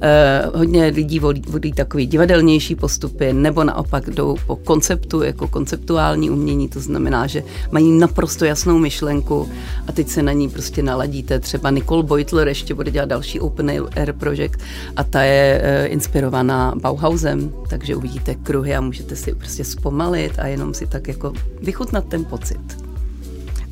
Eh, 0.00 0.42
hodně 0.54 0.86
lidí 0.86 1.18
volí, 1.18 1.42
volí 1.48 1.72
takový 1.72 2.06
divadelnější 2.06 2.74
postupy, 2.74 3.32
nebo 3.32 3.64
naopak 3.64 4.10
jdou 4.10 4.36
po 4.46 4.56
konceptu, 4.56 5.22
jako 5.22 5.48
konceptuální 5.48 6.30
umění, 6.30 6.68
to 6.68 6.80
znamená, 6.80 7.26
že 7.26 7.44
mají 7.70 7.92
naprosto 7.98 8.44
jasnou 8.44 8.78
myšlenku 8.78 9.48
a 9.88 9.92
teď 9.92 10.08
se 10.08 10.22
na 10.22 10.32
ní 10.32 10.48
prostě 10.48 10.82
naladíte. 10.82 11.40
Třeba 11.40 11.70
Nicole 11.70 12.02
Beutler 12.02 12.48
ještě 12.48 12.74
bude 12.74 12.90
dělat 12.90 13.08
další 13.08 13.40
Open 13.40 13.70
Air 13.70 14.12
Project 14.12 14.58
a 14.96 15.04
ta 15.04 15.22
je 15.22 15.60
eh, 15.62 15.86
inspirovaná 15.86 16.74
Bauhausem, 16.80 17.52
takže 17.68 17.96
uvidíte 17.96 18.34
kruhy 18.34 18.74
a 18.74 18.80
můžete 18.80 19.16
si 19.16 19.34
prostě 19.34 19.64
zpomalit 19.64 20.32
a 20.38 20.46
jenom 20.46 20.74
si 20.74 20.86
tak 20.86 21.08
jako 21.08 21.32
vychutnat 21.62 22.04
ten 22.04 22.24
pocit. 22.24 22.91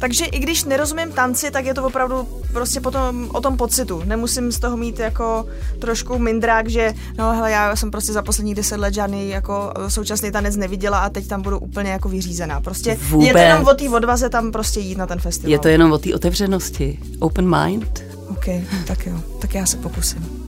Takže 0.00 0.24
i 0.24 0.38
když 0.38 0.64
nerozumím 0.64 1.12
tanci, 1.12 1.50
tak 1.50 1.64
je 1.64 1.74
to 1.74 1.84
opravdu 1.84 2.28
prostě 2.52 2.80
potom 2.80 3.30
o 3.32 3.40
tom 3.40 3.56
pocitu. 3.56 4.02
Nemusím 4.04 4.52
z 4.52 4.58
toho 4.58 4.76
mít 4.76 4.98
jako 4.98 5.46
trošku 5.78 6.18
mindrák, 6.18 6.68
že 6.68 6.94
no 7.18 7.32
hele, 7.32 7.50
já 7.50 7.76
jsem 7.76 7.90
prostě 7.90 8.12
za 8.12 8.22
posledních 8.22 8.54
deset 8.54 8.80
let 8.80 8.94
žádný 8.94 9.30
jako 9.30 9.72
současný 9.88 10.30
tanec 10.30 10.56
neviděla 10.56 10.98
a 10.98 11.08
teď 11.08 11.28
tam 11.28 11.42
budu 11.42 11.58
úplně 11.58 11.90
jako 11.90 12.08
vyřízená. 12.08 12.60
Prostě 12.60 12.98
Vůbec. 13.08 13.26
je 13.26 13.32
to 13.32 13.38
jenom 13.38 13.66
o 13.66 13.74
té 13.74 13.88
odvaze 13.88 14.28
tam 14.28 14.52
prostě 14.52 14.80
jít 14.80 14.98
na 14.98 15.06
ten 15.06 15.20
festival. 15.20 15.52
Je 15.52 15.58
to 15.58 15.68
jenom 15.68 15.92
o 15.92 15.98
té 15.98 16.14
otevřenosti. 16.14 16.98
Open 17.18 17.56
mind. 17.56 18.04
OK, 18.28 18.44
tak 18.86 19.06
jo, 19.06 19.20
tak 19.40 19.54
já 19.54 19.66
se 19.66 19.76
pokusím. 19.76 20.46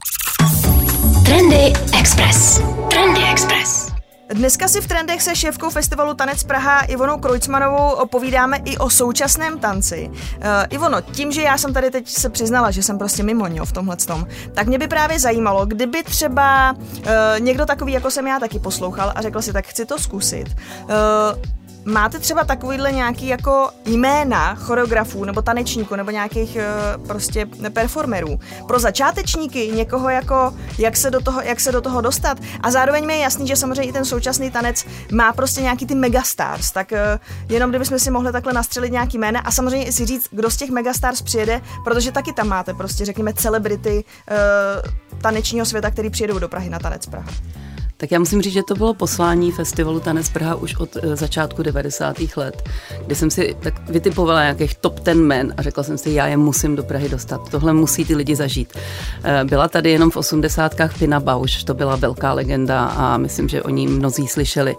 Trendy 1.25 1.73
Express. 1.99 2.61
Trendy 2.89 3.21
Express. 3.31 3.92
Dneska 4.33 4.67
si 4.67 4.81
v 4.81 4.87
trendech 4.87 5.21
se 5.21 5.35
šéfkou 5.35 5.69
festivalu 5.69 6.13
Tanec 6.13 6.43
Praha 6.43 6.79
Ivonou 6.79 7.17
Krojcmanovou 7.17 8.05
povídáme 8.05 8.57
i 8.65 8.77
o 8.77 8.89
současném 8.89 9.59
tanci. 9.59 10.09
Uh, 10.09 10.43
Ivono, 10.69 11.01
tím, 11.01 11.31
že 11.31 11.41
já 11.41 11.57
jsem 11.57 11.73
tady 11.73 11.91
teď 11.91 12.09
se 12.09 12.29
přiznala, 12.29 12.71
že 12.71 12.83
jsem 12.83 12.97
prostě 12.97 13.23
mimo 13.23 13.65
v 13.65 13.71
tomhle 13.71 13.97
tom, 13.97 14.27
tak 14.53 14.67
mě 14.67 14.77
by 14.77 14.87
právě 14.87 15.19
zajímalo, 15.19 15.65
kdyby 15.65 16.03
třeba 16.03 16.71
uh, 16.71 17.05
někdo 17.39 17.65
takový, 17.65 17.93
jako 17.93 18.11
jsem 18.11 18.27
já, 18.27 18.39
taky 18.39 18.59
poslouchal 18.59 19.11
a 19.15 19.21
řekl 19.21 19.41
si, 19.41 19.53
tak 19.53 19.67
chci 19.67 19.85
to 19.85 19.99
zkusit. 19.99 20.55
Uh, 20.83 20.89
Máte 21.85 22.19
třeba 22.19 22.43
takovýhle 22.43 22.91
nějaký 22.91 23.27
jako 23.27 23.69
jména 23.85 24.55
choreografů 24.55 25.25
nebo 25.25 25.41
tanečníků 25.41 25.95
nebo 25.95 26.11
nějakých 26.11 26.57
uh, 26.97 27.07
prostě 27.07 27.45
performerů 27.73 28.39
pro 28.67 28.79
začátečníky, 28.79 29.67
někoho 29.67 30.09
jako 30.09 30.53
jak 30.77 30.97
se, 30.97 31.11
do 31.11 31.21
toho, 31.21 31.41
jak 31.41 31.59
se 31.59 31.71
do 31.71 31.81
toho 31.81 32.01
dostat 32.01 32.37
a 32.61 32.71
zároveň 32.71 33.05
mi 33.05 33.13
je 33.13 33.19
jasný, 33.19 33.47
že 33.47 33.55
samozřejmě 33.55 33.83
i 33.83 33.93
ten 33.93 34.05
současný 34.05 34.51
tanec 34.51 34.85
má 35.11 35.33
prostě 35.33 35.61
nějaký 35.61 35.85
ty 35.85 35.95
megastars, 35.95 36.71
tak 36.71 36.91
uh, 36.91 36.97
jenom 37.49 37.69
kdybychom 37.69 37.99
si 37.99 38.11
mohli 38.11 38.31
takhle 38.31 38.53
nastřelit 38.53 38.91
nějaký 38.91 39.17
jména 39.17 39.39
a 39.39 39.51
samozřejmě 39.51 39.91
si 39.91 40.05
říct, 40.05 40.27
kdo 40.31 40.49
z 40.49 40.57
těch 40.57 40.69
megastars 40.69 41.21
přijede, 41.21 41.61
protože 41.83 42.11
taky 42.11 42.33
tam 42.33 42.47
máte 42.47 42.73
prostě 42.73 43.05
řekněme 43.05 43.33
celebrity 43.33 44.03
uh, 44.31 44.91
tanečního 45.21 45.65
světa, 45.65 45.91
který 45.91 46.09
přijedou 46.09 46.39
do 46.39 46.49
Prahy 46.49 46.69
na 46.69 46.79
tanec 46.79 47.05
Praha. 47.05 47.31
Tak 48.03 48.11
já 48.11 48.19
musím 48.19 48.41
říct, 48.41 48.53
že 48.53 48.63
to 48.63 48.75
bylo 48.75 48.93
poslání 48.93 49.51
festivalu 49.51 49.99
Tanec 49.99 50.29
Praha 50.29 50.55
už 50.55 50.75
od 50.75 50.89
eh, 50.95 51.15
začátku 51.15 51.63
90. 51.63 52.17
let, 52.37 52.69
kdy 53.05 53.15
jsem 53.15 53.31
si 53.31 53.55
tak 53.59 53.89
vytipovala 53.89 54.41
nějakých 54.41 54.75
top 54.75 54.99
ten 54.99 55.23
men 55.23 55.53
a 55.57 55.61
řekla 55.61 55.83
jsem 55.83 55.97
si, 55.97 56.11
já 56.11 56.27
je 56.27 56.37
musím 56.37 56.75
do 56.75 56.83
Prahy 56.83 57.09
dostat. 57.09 57.49
Tohle 57.49 57.73
musí 57.73 58.05
ty 58.05 58.15
lidi 58.15 58.35
zažít. 58.35 58.73
Eh, 59.23 59.43
byla 59.43 59.67
tady 59.67 59.91
jenom 59.91 60.11
v 60.11 60.17
osmdesátkách 60.17 60.97
Pina 60.97 61.19
Bausch, 61.19 61.63
to 61.63 61.73
byla 61.73 61.95
velká 61.95 62.33
legenda 62.33 62.85
a 62.85 63.17
myslím, 63.17 63.49
že 63.49 63.63
o 63.63 63.69
ní 63.69 63.87
mnozí 63.87 64.27
slyšeli. 64.27 64.75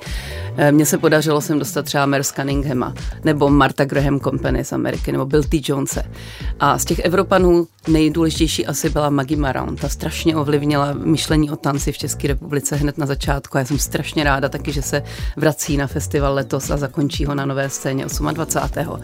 Eh, 0.57 0.73
mně 0.73 0.87
se 0.87 0.99
podařilo 0.99 1.41
sem 1.41 1.59
dostat 1.59 1.85
třeba 1.85 2.07
Mer 2.07 2.25
Cunninghama, 2.25 2.95
nebo 3.25 3.51
Marta 3.51 3.85
Graham 3.85 4.21
Company 4.21 4.65
z 4.65 4.73
Ameriky, 4.73 5.13
nebo 5.13 5.27
Bill 5.27 5.43
T. 5.43 5.61
Jonese. 5.65 6.03
A 6.61 6.79
z 6.79 6.85
těch 6.85 6.99
Evropanů 6.99 7.67
nejdůležitější 7.89 8.67
asi 8.67 8.91
byla 8.91 9.11
Maggie 9.11 9.41
Maroon. 9.41 9.77
Ta 9.77 9.89
strašně 9.89 10.37
ovlivnila 10.37 10.93
myšlení 10.93 11.51
o 11.51 11.57
tanci 11.57 11.93
v 11.93 11.99
České 11.99 12.29
republice 12.29 12.77
hned 12.77 12.99
na 12.99 13.07
začátku. 13.07 13.59
Já 13.59 13.65
jsem 13.65 13.79
strašně 13.79 14.25
ráda 14.25 14.49
taky, 14.49 14.73
že 14.73 14.83
se 14.83 15.03
vrací 15.37 15.77
na 15.77 15.87
festival 15.87 16.35
letos 16.35 16.71
a 16.71 16.77
zakončí 16.77 17.25
ho 17.25 17.35
na 17.35 17.47
nové 17.47 17.71
scéně 17.71 18.07
28. 18.33 19.01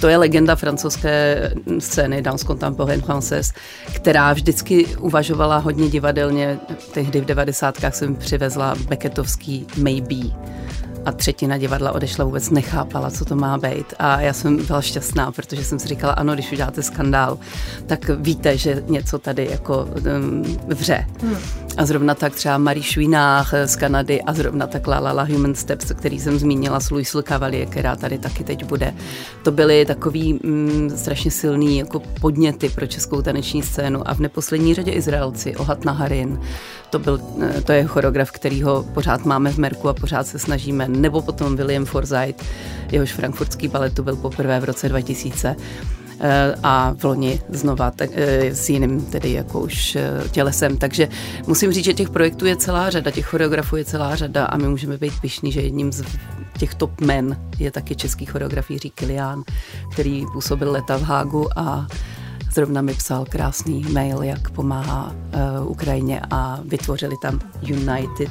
To 0.00 0.08
je 0.08 0.16
legenda 0.16 0.56
francouzské 0.56 1.50
scény 1.78 2.22
Dans 2.22 2.44
Contemporain 2.44 3.00
Française, 3.00 3.54
která 3.94 4.32
vždycky 4.32 4.86
uvažovala 4.86 5.58
hodně 5.58 5.88
divadelně. 5.88 6.58
Tehdy 6.92 7.20
v 7.20 7.24
90. 7.24 7.74
jsem 7.90 8.16
přivezla 8.16 8.74
Beckettovský 8.88 9.66
Maybe 9.76 10.34
a 11.06 11.12
třetina 11.12 11.58
divadla 11.58 11.92
odešla, 11.92 12.24
vůbec 12.24 12.50
nechápala, 12.50 13.10
co 13.10 13.24
to 13.24 13.36
má 13.36 13.58
být. 13.58 13.94
A 13.98 14.20
já 14.20 14.32
jsem 14.32 14.66
byla 14.66 14.82
šťastná, 14.82 15.32
protože 15.32 15.64
jsem 15.64 15.78
si 15.78 15.88
říkala, 15.88 16.12
ano, 16.12 16.34
když 16.34 16.52
uděláte 16.52 16.82
skandál, 16.82 17.38
tak 17.86 18.10
víte, 18.18 18.58
že 18.58 18.82
něco 18.88 19.18
tady 19.18 19.48
jako 19.50 19.88
um, 20.16 20.42
vře. 20.68 21.06
Hmm. 21.22 21.36
A 21.76 21.86
zrovna 21.86 22.14
tak 22.14 22.34
třeba 22.34 22.58
Marie 22.58 22.82
Švinách 22.82 23.52
z 23.64 23.76
Kanady 23.76 24.22
a 24.22 24.32
zrovna 24.32 24.66
tak 24.66 24.86
La 24.86 24.98
La 24.98 25.12
La 25.12 25.22
Human 25.22 25.54
Steps, 25.54 25.92
který 25.92 26.20
jsem 26.20 26.38
zmínila 26.38 26.80
s 26.80 26.90
Louis 26.90 27.16
Cavalier, 27.22 27.68
která 27.68 27.96
tady 27.96 28.18
taky 28.18 28.44
teď 28.44 28.64
bude. 28.64 28.94
To 29.42 29.50
byly 29.50 29.86
takový 29.86 30.32
mm, 30.32 30.90
strašně 30.96 31.30
silný 31.30 31.78
jako 31.78 32.00
podněty 32.20 32.68
pro 32.68 32.86
českou 32.86 33.22
taneční 33.22 33.62
scénu 33.62 34.08
a 34.08 34.14
v 34.14 34.20
neposlední 34.20 34.74
řadě 34.74 34.90
Izraelci, 34.90 35.56
Ohat 35.56 35.84
Naharin, 35.84 36.40
to, 36.90 36.98
byl, 36.98 37.20
eh, 37.42 37.60
to 37.62 37.72
je 37.72 37.84
choreograf, 37.84 38.30
kterýho 38.30 38.84
pořád 38.94 39.24
máme 39.24 39.52
v 39.52 39.58
Merku 39.58 39.88
a 39.88 39.94
pořád 39.94 40.26
se 40.26 40.38
snažíme. 40.38 40.88
Nebo 41.00 41.22
potom 41.22 41.56
William 41.56 41.84
Forsyth, 41.84 42.44
jehož 42.92 43.12
frankfurtský 43.12 43.68
baletu 43.68 44.02
byl 44.02 44.16
poprvé 44.16 44.60
v 44.60 44.64
roce 44.64 44.88
2000 44.88 45.56
eh, 46.20 46.54
a 46.62 46.94
v 46.98 47.04
loni 47.04 47.40
znova 47.48 47.90
tak, 47.90 48.10
eh, 48.14 48.54
s 48.54 48.68
jiným 48.68 49.06
tedy 49.06 49.32
jako 49.32 49.60
už 49.60 49.98
tělesem. 50.30 50.76
Takže 50.76 51.08
musím 51.46 51.72
říct, 51.72 51.84
že 51.84 51.94
těch 51.94 52.10
projektů 52.10 52.46
je 52.46 52.56
celá 52.56 52.90
řada, 52.90 53.10
těch 53.10 53.26
choreografů 53.26 53.76
je 53.76 53.84
celá 53.84 54.16
řada 54.16 54.44
a 54.44 54.56
my 54.56 54.68
můžeme 54.68 54.96
být 54.96 55.20
pišní, 55.20 55.52
že 55.52 55.60
jedním 55.60 55.92
z 55.92 56.04
těch 56.58 56.74
top 56.74 57.00
men 57.00 57.36
je 57.58 57.70
taky 57.70 57.96
český 57.96 58.26
choreograf 58.26 58.70
Jiří 58.70 58.90
Kilián, 58.90 59.42
který 59.92 60.24
působil 60.32 60.72
leta 60.72 60.96
v 60.96 61.02
Hágu 61.02 61.58
a 61.58 61.86
Zrovna 62.54 62.82
mi 62.82 62.94
psal 62.94 63.24
krásný 63.28 63.82
mail, 63.92 64.22
jak 64.22 64.50
pomáhá 64.50 65.14
Ukrajině 65.66 66.20
a 66.30 66.60
vytvořili 66.64 67.16
tam 67.22 67.40
United 67.62 68.30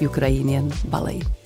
Ukrainian 0.00 0.70
Ballet. 0.88 1.43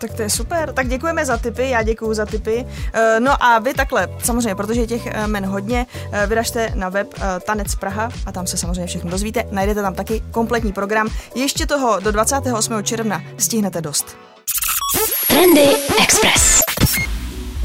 Tak 0.00 0.14
to 0.14 0.22
je 0.22 0.30
super. 0.30 0.72
Tak 0.72 0.88
děkujeme 0.88 1.26
za 1.26 1.36
tipy, 1.36 1.70
já 1.70 1.82
děkuji 1.82 2.14
za 2.14 2.26
tipy. 2.26 2.66
Eh, 2.92 3.20
no 3.20 3.44
a 3.44 3.58
vy 3.58 3.74
takhle, 3.74 4.08
samozřejmě, 4.22 4.54
protože 4.54 4.86
těch 4.86 5.06
eh, 5.06 5.26
men 5.26 5.46
hodně, 5.46 5.86
vyražte 6.26 6.72
na 6.74 6.88
web 6.88 7.14
Tanec 7.46 7.74
Praha 7.74 8.08
a 8.26 8.32
tam 8.32 8.46
se 8.46 8.56
samozřejmě 8.56 8.86
všechno 8.86 9.10
dozvíte. 9.10 9.44
Najdete 9.50 9.82
tam 9.82 9.94
taky 9.94 10.22
kompletní 10.30 10.72
program. 10.72 11.08
Ještě 11.34 11.66
toho 11.66 12.00
do 12.00 12.12
28. 12.12 12.82
června 12.82 13.22
stihnete 13.38 13.80
dost. 13.80 14.16
Trendy 15.28 15.76
Express. 16.02 16.69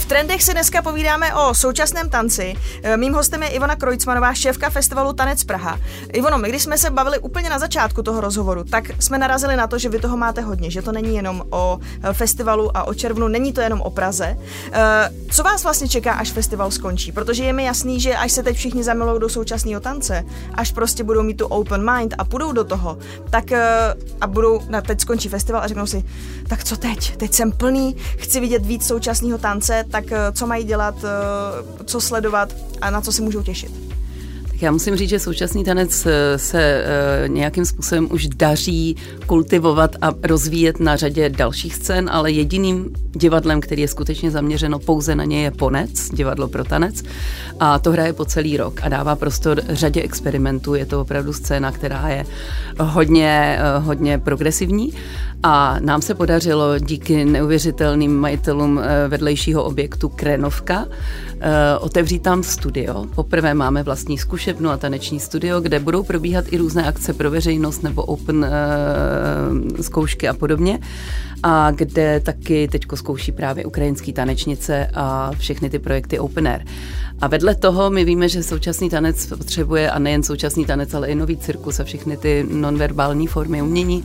V 0.06 0.08
trendech 0.08 0.44
si 0.44 0.54
dneska 0.54 0.82
povídáme 0.82 1.36
o 1.36 1.54
současném 1.54 2.10
tanci. 2.10 2.54
E, 2.84 2.98
mým 2.98 3.14
hostem 3.14 3.44
je 3.44 3.50
Ivona 3.50 3.76
Krojcmanová, 3.76 4.34
šéfka 4.34 4.70
festivalu 4.70 5.14
Tanec 5.14 5.44
Praha. 5.44 5.80
Ivono, 6.14 6.38
my 6.38 6.50
když 6.50 6.64
jsme 6.64 6.78
se 6.78 6.90
bavili 6.90 7.20
úplně 7.20 7.50
na 7.50 7.60
začátku 7.60 8.04
toho 8.04 8.22
rozhovoru, 8.22 8.64
tak 8.64 8.92
jsme 9.00 9.18
narazili 9.18 9.56
na 9.56 9.68
to, 9.68 9.78
že 9.78 9.90
vy 9.90 10.00
toho 10.00 10.18
máte 10.18 10.42
hodně, 10.42 10.72
že 10.72 10.82
to 10.82 10.92
není 10.92 11.16
jenom 11.16 11.44
o 11.50 11.80
e, 12.04 12.14
festivalu 12.14 12.78
a 12.78 12.84
o 12.84 12.94
červnu, 12.94 13.28
není 13.28 13.54
to 13.54 13.62
jenom 13.62 13.82
o 13.82 13.90
Praze. 13.90 14.26
E, 14.26 15.10
co 15.32 15.44
vás 15.44 15.64
vlastně 15.64 15.88
čeká, 15.88 16.14
až 16.14 16.32
festival 16.32 16.72
skončí? 16.72 17.12
Protože 17.12 17.44
je 17.44 17.54
mi 17.54 17.66
jasný, 17.66 18.00
že 18.00 18.16
až 18.16 18.32
se 18.32 18.44
teď 18.44 18.58
všichni 18.58 18.84
zamilou 18.84 19.18
do 19.18 19.30
současného 19.30 19.82
tance, 19.82 20.26
až 20.54 20.72
prostě 20.72 21.04
budou 21.04 21.24
mít 21.24 21.38
tu 21.38 21.46
open 21.46 21.92
mind 21.92 22.14
a 22.18 22.24
půjdou 22.24 22.52
do 22.52 22.64
toho, 22.64 22.98
tak 23.30 23.46
a 24.22 24.28
budou, 24.28 24.62
na 24.70 24.82
teď 24.82 25.02
skončí 25.02 25.30
festival 25.30 25.62
a 25.64 25.68
řeknou 25.68 25.86
si, 25.86 26.04
tak 26.48 26.64
co 26.64 26.78
teď? 26.78 27.18
Teď 27.18 27.34
jsem 27.34 27.52
plný, 27.52 27.96
chci 28.18 28.40
vidět 28.40 28.66
víc 28.66 28.88
současného 28.88 29.38
tance, 29.38 29.86
tak 29.96 30.12
eh, 30.12 30.32
co 30.32 30.48
mají 30.48 30.64
dělat, 30.64 30.96
eh, 31.04 31.84
co 31.86 32.02
sledovat 32.02 32.56
a 32.82 32.90
na 32.90 33.02
co 33.02 33.12
se 33.12 33.22
můžou 33.22 33.42
těšit? 33.42 33.72
Tak 34.52 34.62
já 34.62 34.72
musím 34.72 34.96
říct, 34.96 35.10
že 35.10 35.20
současný 35.20 35.64
tanec 35.64 36.06
eh, 36.06 36.38
se 36.38 36.86
nějakým 37.28 37.66
způsobem 37.66 38.08
už 38.12 38.28
daří 38.28 38.96
kultivovat 39.26 39.96
a 40.02 40.14
rozvíjet 40.24 40.80
na 40.80 40.96
řadě 40.96 41.30
dalších 41.30 41.76
scén, 41.76 42.10
ale 42.12 42.32
jediným 42.32 42.94
divadlem, 43.12 43.62
který 43.62 43.82
je 43.82 43.88
skutečně 43.88 44.32
zaměřeno 44.32 44.80
pouze 44.80 45.16
na 45.16 45.24
ně, 45.24 45.44
je 45.44 45.52
Ponec, 45.52 46.10
divadlo 46.10 46.48
pro 46.48 46.64
tanec. 46.64 47.04
A 47.60 47.80
to 47.80 47.92
hraje 47.92 48.14
po 48.14 48.26
celý 48.26 48.58
rok 48.58 48.80
a 48.84 48.90
dává 48.90 49.16
prostor 49.16 49.62
řadě 49.70 50.02
experimentů. 50.02 50.76
Je 50.76 50.86
to 50.86 51.02
opravdu 51.02 51.34
scéna, 51.34 51.72
která 51.72 52.10
je 52.10 52.26
hodně, 52.80 53.60
hodně 53.80 54.18
progresivní 54.18 54.94
a 55.44 55.80
nám 55.80 56.02
se 56.02 56.16
podařilo 56.16 56.80
díky 56.80 57.26
neuvěřitelným 57.26 58.16
majitelům 58.18 58.80
eh, 58.80 59.08
vedlejšího 59.08 59.64
objektu 59.64 60.10
Krenovka 60.10 60.86
eh, 61.40 61.78
otevřít 61.80 62.22
tam 62.22 62.44
studio. 62.44 63.06
Poprvé 63.16 63.54
máme 63.54 63.84
vlastní 63.84 64.18
zkušebnu 64.18 64.70
a 64.70 64.78
taneční 64.78 65.20
studio, 65.20 65.62
kde 65.62 65.80
budou 65.80 66.04
probíhat 66.04 66.46
i 66.52 66.58
různé 66.58 66.88
akce 66.88 67.14
pro 67.14 67.32
veřejnost 67.32 67.84
nebo 67.84 68.04
open 68.04 68.46
eh, 68.46 69.84
zkoušky 69.84 70.28
a 70.28 70.34
podobně. 70.34 70.80
A 71.44 71.72
kde 71.72 72.20
taky 72.20 72.68
teď 72.72 72.86
zkouší 72.96 73.32
právě 73.32 73.66
ukrajinský 73.66 74.14
tanečnice 74.14 74.88
a 74.94 75.32
všechny 75.38 75.70
ty 75.70 75.80
projekty 75.80 76.20
Open 76.20 76.48
Air. 76.48 76.62
A 77.22 77.28
vedle 77.28 77.56
toho 77.56 77.90
my 77.90 78.06
víme, 78.06 78.30
že 78.30 78.44
současný 78.44 78.90
tanec 78.90 79.26
potřebuje, 79.26 79.92
a 79.92 80.00
nejen 80.00 80.24
současný 80.24 80.66
tanec, 80.66 80.94
ale 80.94 81.08
i 81.08 81.16
nový 81.16 81.38
cirkus 81.38 81.80
a 81.80 81.84
všechny 81.84 82.18
ty 82.18 82.46
nonverbální 82.52 83.28
formy 83.28 83.62
umění, 83.62 84.04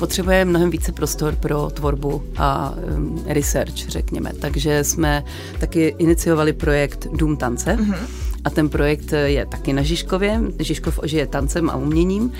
potřebuje 0.00 0.44
mnohem 0.44 0.70
více 0.70 0.92
prostor 0.92 1.34
pro 1.34 1.70
tvorbu 1.70 2.22
a 2.36 2.74
um, 2.96 3.22
research, 3.26 3.74
řekněme. 3.74 4.32
Takže 4.40 4.84
jsme 4.84 5.24
taky 5.58 5.94
iniciovali 5.98 6.52
projekt 6.52 7.06
Dům 7.12 7.36
tance, 7.36 7.76
mm-hmm. 7.76 8.29
A 8.44 8.50
ten 8.50 8.68
projekt 8.68 9.12
je 9.12 9.46
taky 9.46 9.72
na 9.72 9.82
Žižkově. 9.82 10.40
Žižkov 10.58 11.00
žije 11.04 11.26
tancem 11.26 11.70
a 11.70 11.76
uměním, 11.76 12.32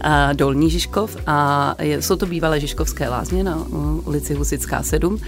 a 0.00 0.32
Dolní 0.32 0.70
Žižkov 0.70 1.16
a 1.26 1.74
je, 1.82 2.02
jsou 2.02 2.16
to 2.16 2.26
bývalé 2.26 2.60
Žižkovské 2.60 3.08
lázně 3.08 3.44
na 3.44 3.66
ulici 4.04 4.34
Husická 4.34 4.82
7 4.82 5.18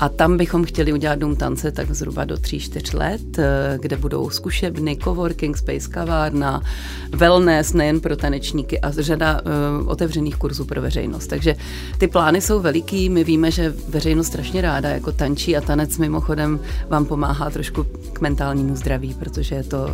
a 0.00 0.08
tam 0.08 0.36
bychom 0.36 0.64
chtěli 0.64 0.92
udělat 0.92 1.18
dům 1.18 1.36
tance 1.36 1.72
tak 1.72 1.94
zhruba 1.94 2.24
do 2.24 2.34
3-4 2.34 2.98
let, 2.98 3.38
eh, 3.38 3.78
kde 3.80 3.96
budou 3.96 4.30
zkušebny, 4.30 4.96
coworking 4.96 5.56
space, 5.56 5.88
kavárna, 5.88 6.62
wellness 7.10 7.72
nejen 7.72 8.00
pro 8.00 8.16
tanečníky 8.16 8.80
a 8.80 8.90
řada 8.90 9.40
uh, 9.40 9.88
otevřených 9.88 10.36
kurzů 10.36 10.64
pro 10.64 10.82
veřejnost. 10.82 11.26
Takže 11.26 11.56
ty 11.98 12.08
plány 12.08 12.40
jsou 12.40 12.60
veliký, 12.60 13.08
my 13.08 13.24
víme, 13.24 13.50
že 13.50 13.74
veřejnost 13.88 14.26
strašně 14.26 14.60
ráda 14.60 14.88
jako 14.88 15.12
tančí 15.12 15.56
a 15.56 15.60
tanec 15.60 15.98
mimochodem 15.98 16.60
vám 16.88 17.04
pomáhá 17.04 17.50
trošku 17.50 17.84
k 18.12 18.20
mentálnímu 18.20 18.76
zdraví, 18.76 19.14
protože 19.14 19.54
je 19.54 19.62
と 19.72 19.88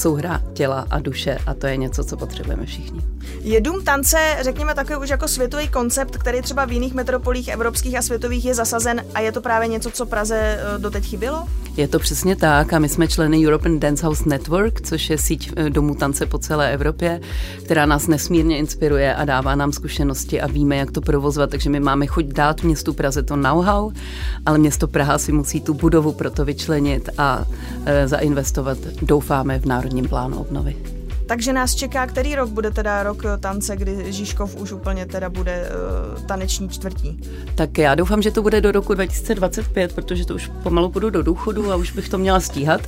souhra 0.00 0.40
těla 0.52 0.86
a 0.90 0.98
duše 0.98 1.38
a 1.46 1.54
to 1.54 1.66
je 1.66 1.76
něco, 1.76 2.04
co 2.04 2.16
potřebujeme 2.16 2.66
všichni. 2.66 3.00
Je 3.42 3.60
dům 3.60 3.84
tance, 3.84 4.36
řekněme, 4.40 4.74
takový 4.74 4.98
už 4.98 5.08
jako 5.08 5.28
světový 5.28 5.68
koncept, 5.68 6.16
který 6.16 6.42
třeba 6.42 6.64
v 6.64 6.72
jiných 6.72 6.94
metropolích 6.94 7.48
evropských 7.48 7.96
a 7.96 8.02
světových 8.02 8.44
je 8.44 8.54
zasazen 8.54 9.04
a 9.14 9.20
je 9.20 9.32
to 9.32 9.40
právě 9.40 9.68
něco, 9.68 9.90
co 9.90 10.06
Praze 10.06 10.36
eh, 10.36 10.78
doteď 10.78 11.04
chybělo? 11.04 11.46
Je 11.76 11.88
to 11.88 11.98
přesně 11.98 12.36
tak 12.36 12.72
a 12.72 12.78
my 12.78 12.88
jsme 12.88 13.08
členy 13.08 13.46
European 13.46 13.80
Dance 13.80 14.06
House 14.06 14.28
Network, 14.28 14.80
což 14.80 15.10
je 15.10 15.18
síť 15.18 15.52
eh, 15.56 15.70
domů 15.70 15.94
tance 15.94 16.26
po 16.26 16.38
celé 16.38 16.72
Evropě, 16.72 17.20
která 17.64 17.86
nás 17.86 18.06
nesmírně 18.06 18.58
inspiruje 18.58 19.14
a 19.14 19.24
dává 19.24 19.54
nám 19.54 19.72
zkušenosti 19.72 20.40
a 20.40 20.46
víme, 20.46 20.76
jak 20.76 20.90
to 20.90 21.00
provozovat, 21.00 21.50
takže 21.50 21.70
my 21.70 21.80
máme 21.80 22.06
chuť 22.06 22.24
dát 22.24 22.62
městu 22.62 22.92
Praze 22.92 23.22
to 23.22 23.36
know-how, 23.36 23.92
ale 24.46 24.58
město 24.58 24.88
Praha 24.88 25.18
si 25.18 25.32
musí 25.32 25.60
tu 25.60 25.74
budovu 25.74 26.12
pro 26.12 26.30
to 26.30 26.44
vyčlenit 26.44 27.08
a 27.18 27.44
e, 27.86 28.08
zainvestovat, 28.08 28.78
doufáme, 29.02 29.58
v 29.58 29.66
Národním 29.90 30.08
plánu 30.08 30.40
obnovy. 30.40 30.99
Takže 31.30 31.52
nás 31.52 31.74
čeká, 31.74 32.06
který 32.06 32.34
rok 32.34 32.48
bude 32.48 32.70
teda 32.70 33.02
rok 33.02 33.22
eh, 33.24 33.38
tance, 33.38 33.76
kdy 33.76 34.12
Žižkov 34.12 34.56
už 34.56 34.72
úplně 34.72 35.06
teda 35.06 35.28
bude 35.30 35.70
uh, 36.16 36.22
taneční 36.26 36.68
čtvrtí? 36.68 37.20
Tak 37.54 37.78
já 37.78 37.94
doufám, 37.94 38.22
že 38.22 38.30
to 38.30 38.42
bude 38.42 38.60
do 38.60 38.72
roku 38.72 38.94
2025, 38.94 39.92
protože 39.92 40.26
to 40.26 40.34
už 40.34 40.50
pomalu 40.62 40.90
půjdu 40.90 41.10
do 41.10 41.22
důchodu 41.22 41.72
a 41.72 41.76
už 41.76 41.92
bych 41.92 42.08
to 42.08 42.18
měla 42.18 42.40
stíhat. 42.40 42.80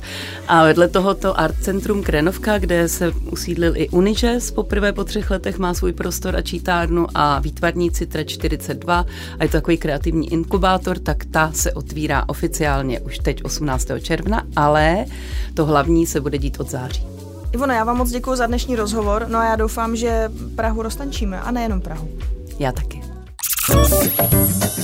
A 0.47 0.63
vedle 0.63 0.87
toho 0.87 1.13
to 1.13 1.39
Art 1.39 1.55
Centrum 1.61 2.03
Krenovka, 2.03 2.57
kde 2.57 2.89
se 2.89 3.11
usídlil 3.31 3.73
i 3.77 3.89
Unižes, 3.89 4.51
poprvé 4.51 4.93
po 4.93 5.03
třech 5.03 5.31
letech 5.31 5.57
má 5.57 5.73
svůj 5.73 5.93
prostor 5.93 6.35
a 6.35 6.41
čítárnu 6.41 7.07
a 7.15 7.39
výtvarní 7.39 7.91
Citra 7.91 8.23
42 8.23 9.05
a 9.39 9.43
je 9.43 9.49
to 9.49 9.57
takový 9.57 9.77
kreativní 9.77 10.33
inkubátor, 10.33 10.99
tak 10.99 11.25
ta 11.25 11.51
se 11.53 11.73
otvírá 11.73 12.29
oficiálně 12.29 12.99
už 12.99 13.17
teď 13.17 13.43
18. 13.43 13.87
června, 14.01 14.43
ale 14.55 15.05
to 15.53 15.65
hlavní 15.65 16.05
se 16.05 16.21
bude 16.21 16.37
dít 16.37 16.59
od 16.59 16.69
září. 16.69 17.12
Ivona, 17.53 17.75
já 17.75 17.83
vám 17.83 17.97
moc 17.97 18.09
děkuji 18.09 18.35
za 18.35 18.45
dnešní 18.45 18.75
rozhovor, 18.75 19.25
no 19.29 19.39
a 19.39 19.45
já 19.45 19.55
doufám, 19.55 19.95
že 19.95 20.31
Prahu 20.55 20.81
roztančíme 20.81 21.41
a 21.41 21.51
nejenom 21.51 21.81
Prahu. 21.81 22.09
Já 22.59 22.71
taky. 22.71 23.01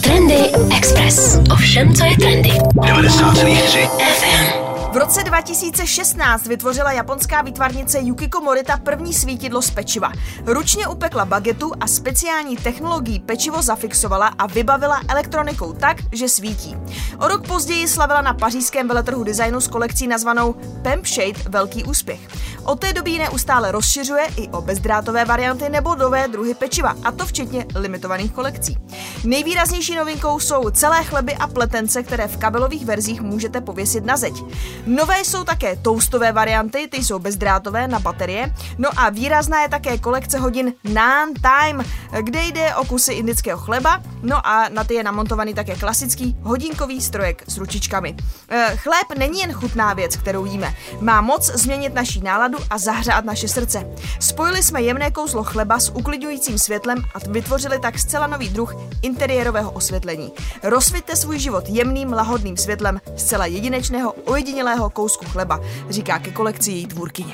Trendy 0.04 0.36
Express. 0.78 1.40
Ovšem, 1.52 1.94
co 1.94 2.06
je 2.06 2.18
trendy. 2.18 2.50
90,3 2.50 3.88
FM. 3.88 4.79
V 4.92 4.98
roce 4.98 5.24
2016 5.24 6.48
vytvořila 6.48 6.92
japonská 6.92 7.42
výtvarnice 7.42 8.00
Yukiko 8.02 8.42
Morita 8.42 8.78
první 8.78 9.14
svítidlo 9.14 9.62
z 9.62 9.72
pečiva. 9.72 10.12
Ručně 10.46 10.88
upekla 10.88 11.26
bagetu 11.26 11.72
a 11.80 11.88
speciální 11.88 12.58
technologií 12.58 13.20
pečivo 13.20 13.62
zafixovala 13.62 14.28
a 14.28 14.48
vybavila 14.48 15.02
elektronikou 15.08 15.74
tak, 15.74 15.98
že 16.12 16.30
svítí. 16.30 16.78
O 17.20 17.28
rok 17.28 17.48
později 17.48 17.88
slavila 17.88 18.22
na 18.22 18.34
pařížském 18.34 18.88
veletrhu 18.88 19.24
designu 19.24 19.62
s 19.62 19.68
kolekcí 19.68 20.08
nazvanou 20.08 20.56
Pemp 20.82 21.06
Shade 21.06 21.50
velký 21.50 21.84
úspěch. 21.84 22.20
Od 22.64 22.80
té 22.80 22.94
doby 22.94 23.18
neustále 23.18 23.72
rozšiřuje 23.72 24.28
i 24.38 24.48
o 24.48 24.62
bezdrátové 24.62 25.26
varianty 25.26 25.70
nebo 25.70 25.96
nové 25.96 26.28
druhy 26.28 26.54
pečiva, 26.54 26.96
a 27.04 27.12
to 27.12 27.26
včetně 27.26 27.66
limitovaných 27.76 28.32
kolekcí. 28.32 28.78
Nejvýraznější 29.24 29.96
novinkou 29.96 30.40
jsou 30.40 30.70
celé 30.70 31.04
chleby 31.04 31.36
a 31.36 31.48
pletence, 31.48 32.04
které 32.04 32.28
v 32.28 32.38
kabelových 32.38 32.86
verzích 32.86 33.22
můžete 33.22 33.62
pověsit 33.62 34.06
na 34.06 34.18
zeď. 34.18 34.34
Nové 34.86 35.20
jsou 35.20 35.44
také 35.44 35.76
toastové 35.76 36.32
varianty, 36.32 36.88
ty 36.92 36.98
jsou 36.98 37.20
bezdrátové 37.20 37.88
na 37.88 38.00
baterie. 38.00 38.56
No 38.78 38.90
a 38.98 39.10
výrazná 39.10 39.62
je 39.62 39.70
také 39.70 39.98
kolekce 39.98 40.40
hodin 40.40 40.74
Nan 40.84 41.30
Time, 41.34 41.84
kde 42.22 42.44
jde 42.44 42.76
o 42.76 42.86
kusy 42.86 43.14
indického 43.14 43.60
chleba, 43.60 44.02
no 44.22 44.48
a 44.48 44.70
na 44.70 44.84
ty 44.84 44.94
je 44.94 45.04
namontovaný 45.04 45.54
také 45.54 45.76
klasický 45.76 46.38
hodinkový 46.42 47.02
strojek 47.02 47.44
s 47.48 47.58
ručičkami. 47.58 48.16
Eh, 48.50 48.78
chléb 48.78 49.18
není 49.18 49.40
jen 49.40 49.54
chutná 49.54 49.94
věc, 49.94 50.18
kterou 50.18 50.46
jíme. 50.46 50.74
Má 51.00 51.22
moc 51.22 51.46
změnit 51.46 51.94
naší 51.94 52.22
náladu 52.22 52.58
a 52.70 52.78
zahřát 52.78 53.26
naše 53.26 53.48
srdce. 53.48 53.88
Spojili 54.20 54.64
jsme 54.64 54.82
jemné 54.82 55.12
kouzlo 55.12 55.44
chleba 55.44 55.80
s 55.80 55.90
uklidňujícím 55.90 56.60
světlem 56.60 56.98
a 57.16 57.20
vytvořili 57.30 57.80
tak 57.80 58.00
zcela 58.00 58.28
nový 58.28 58.50
druh 58.50 58.76
interiérového 59.02 59.72
osvětlení. 59.72 60.32
Rozsvěťte 60.64 61.16
svůj 61.16 61.40
život 61.40 61.70
jemným, 61.70 62.14
lahodným 62.14 62.58
světlem 62.58 63.02
zcela 63.16 63.46
jedinečného, 63.46 64.12
ojedinělého 64.12 64.69
kousku 64.90 65.26
chleba, 65.26 65.60
říká 65.90 66.20
ke 66.20 66.32
kolekci 66.32 66.72
její 66.72 66.88
tvůrkyně. 66.88 67.34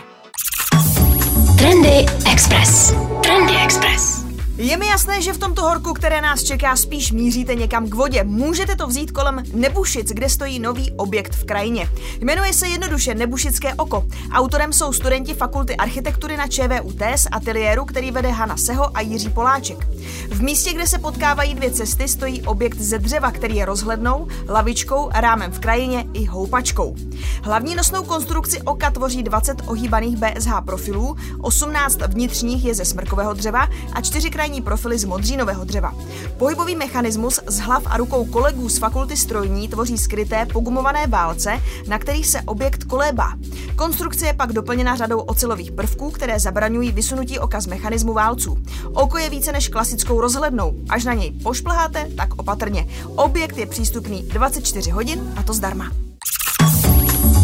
Trendy 1.58 2.06
Express. 2.32 2.94
Trendy 3.24 3.54
Express. 3.64 4.25
Je 4.58 4.78
mi 4.78 4.88
jasné, 4.88 5.22
že 5.22 5.34
v 5.34 5.38
tomto 5.38 5.62
horku, 5.62 5.94
které 5.94 6.22
nás 6.22 6.44
čeká, 6.44 6.76
spíš 6.76 7.12
míříte 7.12 7.56
někam 7.56 7.90
k 7.90 7.94
vodě. 7.94 8.24
Můžete 8.24 8.76
to 8.76 8.88
vzít 8.88 9.12
kolem 9.12 9.44
Nebušic, 9.54 10.10
kde 10.10 10.30
stojí 10.30 10.60
nový 10.60 10.92
objekt 10.92 11.36
v 11.36 11.46
krajině. 11.46 11.90
Jmenuje 12.22 12.54
se 12.54 12.68
jednoduše 12.68 13.16
Nebušické 13.16 13.74
oko. 13.74 14.06
Autorem 14.32 14.74
jsou 14.74 14.94
studenti 14.94 15.34
Fakulty 15.34 15.76
architektury 15.76 16.38
na 16.38 16.48
ČVUT 16.48 17.02
z 17.16 17.28
ateliéru, 17.32 17.86
který 17.86 18.12
vede 18.12 18.30
Hana 18.30 18.58
Seho 18.58 18.98
a 18.98 19.02
Jiří 19.02 19.30
Poláček. 19.30 19.88
V 20.30 20.42
místě, 20.42 20.74
kde 20.74 20.88
se 20.88 21.00
potkávají 21.00 21.54
dvě 21.54 21.72
cesty, 21.72 22.08
stojí 22.08 22.42
objekt 22.42 22.78
ze 22.78 23.00
dřeva, 23.00 23.32
který 23.32 23.56
je 23.56 23.66
rozhlednou, 23.66 24.28
lavičkou, 24.50 25.10
rámem 25.14 25.52
v 25.52 25.60
krajině 25.60 26.06
i 26.14 26.26
houpačkou. 26.26 26.96
Hlavní 27.42 27.76
nosnou 27.76 28.04
konstrukci 28.04 28.62
oka 28.62 28.92
tvoří 28.92 29.24
20 29.24 29.62
ohýbaných 29.66 30.18
BSH 30.18 30.52
profilů, 30.66 31.16
18 31.42 32.02
vnitřních 32.08 32.66
je 32.66 32.76
ze 32.76 32.86
smrkového 32.86 33.34
dřeva 33.34 33.68
a 33.94 34.02
4 34.02 34.30
krajní 34.46 34.62
profily 34.62 34.98
z 34.98 35.06
modřínového 35.06 35.64
dřeva. 35.64 35.94
Pohybový 36.38 36.76
mechanismus 36.76 37.40
z 37.48 37.60
hlav 37.60 37.84
a 37.86 37.98
rukou 37.98 38.26
kolegů 38.26 38.70
z 38.70 38.78
fakulty 38.78 39.18
strojní 39.18 39.68
tvoří 39.68 39.98
skryté 39.98 40.46
pogumované 40.54 41.08
válce, 41.08 41.62
na 41.88 42.00
kterých 42.00 42.28
se 42.28 42.42
objekt 42.42 42.84
kolébá. 42.84 43.34
Konstrukce 43.76 44.26
je 44.26 44.34
pak 44.34 44.54
doplněna 44.54 44.96
řadou 44.96 45.20
ocelových 45.20 45.72
prvků, 45.72 46.12
které 46.12 46.40
zabraňují 46.40 46.92
vysunutí 46.92 47.40
oka 47.40 47.62
z 47.62 47.68
mechanismu 47.68 48.14
válců. 48.14 48.58
Oko 48.94 49.18
je 49.18 49.30
více 49.30 49.52
než 49.52 49.70
klasickou 49.70 50.22
rozhlednou. 50.22 50.74
Až 50.90 51.04
na 51.06 51.14
něj 51.14 51.32
pošplháte, 51.32 52.08
tak 52.18 52.40
opatrně. 52.40 52.88
Objekt 53.16 53.58
je 53.58 53.66
přístupný 53.66 54.24
24 54.24 54.92
hodin 54.92 55.34
a 55.36 55.44
to 55.44 55.54
zdarma. 55.54 55.92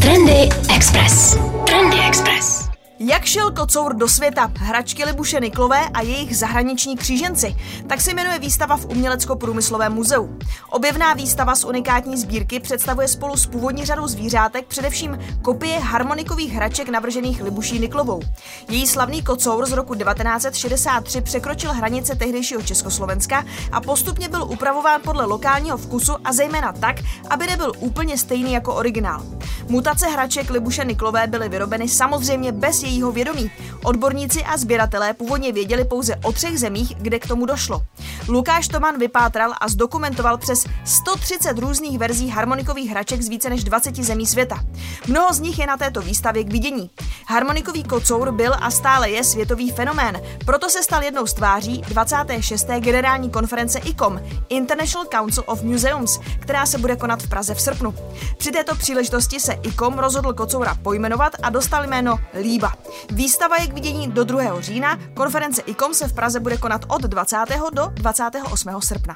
Trendy 0.02 0.50
Express. 0.76 1.38
Trendy 1.66 1.98
Express. 2.08 2.71
Jak 3.04 3.26
šel 3.26 3.52
kocour 3.52 3.96
do 3.96 4.08
světa? 4.08 4.52
Hračky 4.58 5.06
Libuše 5.06 5.40
Niklové 5.40 5.90
a 5.94 6.02
jejich 6.02 6.38
zahraniční 6.38 6.98
kříženci. 6.98 7.56
Tak 7.88 8.02
se 8.02 8.14
jmenuje 8.14 8.40
výstava 8.40 8.78
v 8.78 8.86
Umělecko-průmyslovém 8.86 9.94
muzeu. 9.94 10.38
Objevná 10.70 11.14
výstava 11.14 11.56
z 11.56 11.64
unikátní 11.64 12.18
sbírky 12.18 12.60
představuje 12.60 13.08
spolu 13.08 13.38
s 13.38 13.46
původní 13.46 13.86
řadou 13.86 14.08
zvířátek 14.08 14.66
především 14.66 15.20
kopie 15.42 15.80
harmonikových 15.80 16.54
hraček 16.54 16.90
navržených 16.90 17.42
Libuší 17.42 17.80
Niklovou. 17.80 18.22
Její 18.70 18.88
slavný 18.88 19.24
kocour 19.24 19.66
z 19.66 19.72
roku 19.72 19.96
1963 19.96 21.22
překročil 21.22 21.74
hranice 21.74 22.16
tehdejšího 22.16 22.62
Československa 22.62 23.46
a 23.72 23.82
postupně 23.82 24.30
byl 24.30 24.44
upravován 24.44 25.02
podle 25.04 25.26
lokálního 25.26 25.78
vkusu 25.78 26.14
a 26.24 26.34
zejména 26.34 26.74
tak, 26.74 26.96
aby 27.30 27.48
nebyl 27.48 27.72
úplně 27.80 28.18
stejný 28.18 28.54
jako 28.54 28.76
originál. 28.76 29.24
Mutace 29.68 30.08
hraček 30.08 30.50
Libuše 30.50 30.86
Niklové 30.86 31.28
byly 31.28 31.50
vyrobeny 31.50 31.90
samozřejmě 31.90 32.52
bez 32.52 32.91
jejího 32.92 33.12
vědomí. 33.12 33.52
Odborníci 33.84 34.44
a 34.44 34.58
sběratelé 34.58 35.14
původně 35.14 35.52
věděli 35.52 35.86
pouze 35.86 36.16
o 36.16 36.32
třech 36.32 36.60
zemích, 36.60 36.96
kde 36.98 37.20
k 37.20 37.28
tomu 37.28 37.46
došlo. 37.46 37.82
Lukáš 38.28 38.68
Toman 38.68 39.00
vypátral 39.00 39.54
a 39.62 39.68
zdokumentoval 39.68 40.38
přes 40.38 40.66
130 40.86 41.58
různých 41.58 42.00
verzí 42.00 42.30
harmonikových 42.30 42.90
hraček 42.90 43.22
z 43.22 43.30
více 43.30 43.50
než 43.50 43.64
20 43.64 43.96
zemí 43.96 44.26
světa. 44.26 44.66
Mnoho 45.08 45.34
z 45.34 45.40
nich 45.40 45.60
je 45.60 45.68
na 45.68 45.78
této 45.78 46.02
výstavě 46.02 46.44
k 46.44 46.52
vidění. 46.52 46.90
Harmonikový 47.32 47.84
kocour 47.84 48.32
byl 48.32 48.54
a 48.62 48.72
stále 48.72 49.10
je 49.10 49.24
světový 49.24 49.72
fenomén, 49.72 50.22
proto 50.46 50.70
se 50.70 50.84
stal 50.84 51.04
jednou 51.04 51.28
z 51.28 51.34
tváří 51.34 51.82
26. 51.82 52.68
generální 52.80 53.30
konference 53.30 53.80
ICOM, 53.80 54.22
International 54.50 55.08
Council 55.08 55.44
of 55.48 55.62
Museums, 55.64 56.20
která 56.40 56.66
se 56.66 56.78
bude 56.78 56.96
konat 56.96 57.24
v 57.24 57.30
Praze 57.30 57.54
v 57.54 57.62
srpnu. 57.62 57.96
Při 58.38 58.52
této 58.52 58.76
příležitosti 58.76 59.40
se 59.40 59.54
ICOM 59.64 60.00
rozhodl 60.00 60.34
kocoura 60.34 60.76
pojmenovat 60.84 61.34
a 61.44 61.50
dostal 61.50 61.88
jméno 61.88 62.20
Líba. 62.42 62.74
Výstava 63.10 63.58
je 63.58 63.68
k 63.68 63.74
vidění 63.74 64.12
do 64.12 64.24
2. 64.24 64.62
října, 64.62 65.00
konference 65.14 65.62
ICOM 65.66 65.94
se 65.94 66.08
v 66.08 66.14
Praze 66.14 66.40
bude 66.40 66.58
konat 66.58 66.82
od 66.88 67.02
20. 67.02 67.38
do 67.74 67.88
28. 67.94 68.82
srpna. 68.82 69.16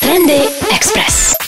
Trendy 0.00 0.48
Express. 0.74 1.43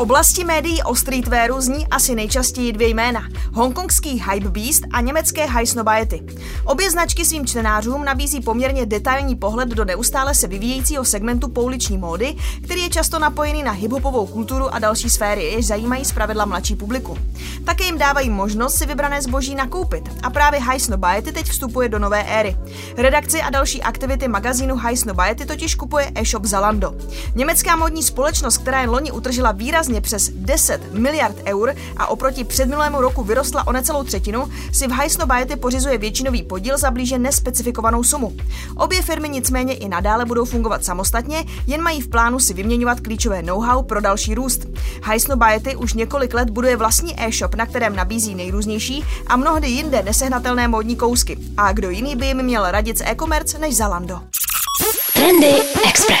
Oblasti 0.00 0.44
médií 0.44 0.82
o 0.82 0.94
streetwearu 0.94 1.60
zní 1.60 1.86
asi 1.86 2.14
nejčastěji 2.14 2.72
dvě 2.72 2.88
jména. 2.88 3.28
Hongkongský 3.52 4.24
Hypebeast 4.30 4.82
a 4.92 5.00
německé 5.00 5.46
High 5.46 5.66
Snobiety. 5.66 6.22
Obě 6.64 6.90
značky 6.90 7.24
svým 7.24 7.46
čtenářům 7.46 8.04
nabízí 8.04 8.40
poměrně 8.40 8.86
detailní 8.86 9.36
pohled 9.36 9.68
do 9.68 9.84
neustále 9.84 10.34
se 10.34 10.46
vyvíjejícího 10.46 11.04
segmentu 11.04 11.48
pouliční 11.48 11.98
módy, 11.98 12.36
který 12.64 12.82
je 12.82 12.88
často 12.88 13.18
napojený 13.18 13.62
na 13.62 13.72
hiphopovou 13.72 14.26
kulturu 14.26 14.74
a 14.74 14.78
další 14.78 15.10
sféry, 15.10 15.44
jež 15.44 15.66
zajímají 15.66 16.04
zpravidla 16.04 16.44
mladší 16.44 16.76
publiku. 16.76 17.18
Také 17.64 17.84
jim 17.84 17.98
dávají 17.98 18.30
možnost 18.30 18.74
si 18.74 18.86
vybrané 18.86 19.22
zboží 19.22 19.54
nakoupit 19.54 20.08
a 20.22 20.30
právě 20.30 20.60
High 20.60 20.78
Snobiety 20.78 21.32
teď 21.32 21.46
vstupuje 21.46 21.88
do 21.88 21.98
nové 21.98 22.22
éry. 22.22 22.56
Redakci 22.96 23.42
a 23.42 23.50
další 23.50 23.82
aktivity 23.82 24.28
magazínu 24.28 24.76
High 24.76 24.96
Snobiety 24.96 25.46
totiž 25.46 25.74
kupuje 25.74 26.10
e-shop 26.14 26.44
Zalando. 26.44 26.94
Německá 27.34 27.76
modní 27.76 28.02
společnost, 28.02 28.58
která 28.58 28.80
jen 28.80 28.90
loni 28.90 29.12
utržila 29.12 29.52
výrazně 29.52 29.89
přes 30.00 30.30
10 30.34 30.94
miliard 30.94 31.36
eur 31.46 31.74
a 31.96 32.06
oproti 32.06 32.44
předminulému 32.44 33.00
roku 33.00 33.22
vyrostla 33.22 33.66
o 33.66 33.72
necelou 33.72 34.04
třetinu, 34.04 34.48
si 34.72 34.86
v 34.86 34.90
High 34.90 35.08
Snobiety 35.08 35.56
pořizuje 35.56 35.98
většinový 35.98 36.42
podíl 36.42 36.78
za 36.78 36.90
blíže 36.90 37.18
nespecifikovanou 37.18 38.04
sumu. 38.04 38.32
Obě 38.76 39.02
firmy 39.02 39.28
nicméně 39.28 39.74
i 39.74 39.88
nadále 39.88 40.24
budou 40.24 40.44
fungovat 40.44 40.84
samostatně, 40.84 41.44
jen 41.66 41.82
mají 41.82 42.00
v 42.00 42.08
plánu 42.08 42.38
si 42.38 42.54
vyměňovat 42.54 43.00
klíčové 43.00 43.42
know-how 43.42 43.82
pro 43.82 44.00
další 44.00 44.34
růst. 44.34 44.60
High 45.02 45.18
Snobiety 45.18 45.76
už 45.76 45.94
několik 45.94 46.34
let 46.34 46.50
buduje 46.50 46.76
vlastní 46.76 47.20
e-shop, 47.20 47.54
na 47.54 47.66
kterém 47.66 47.96
nabízí 47.96 48.34
nejrůznější 48.34 49.04
a 49.26 49.36
mnohdy 49.36 49.68
jinde 49.68 50.02
nesehnatelné 50.02 50.68
módní 50.68 50.96
kousky. 50.96 51.38
A 51.56 51.72
kdo 51.72 51.90
jiný 51.90 52.16
by 52.16 52.26
jim 52.26 52.42
měl 52.42 52.70
radit 52.70 52.98
z 52.98 53.04
e-commerce 53.06 53.58
než 53.58 53.76
Zalando? 53.76 54.20
Trendy 55.14 55.54
Express. 55.88 56.19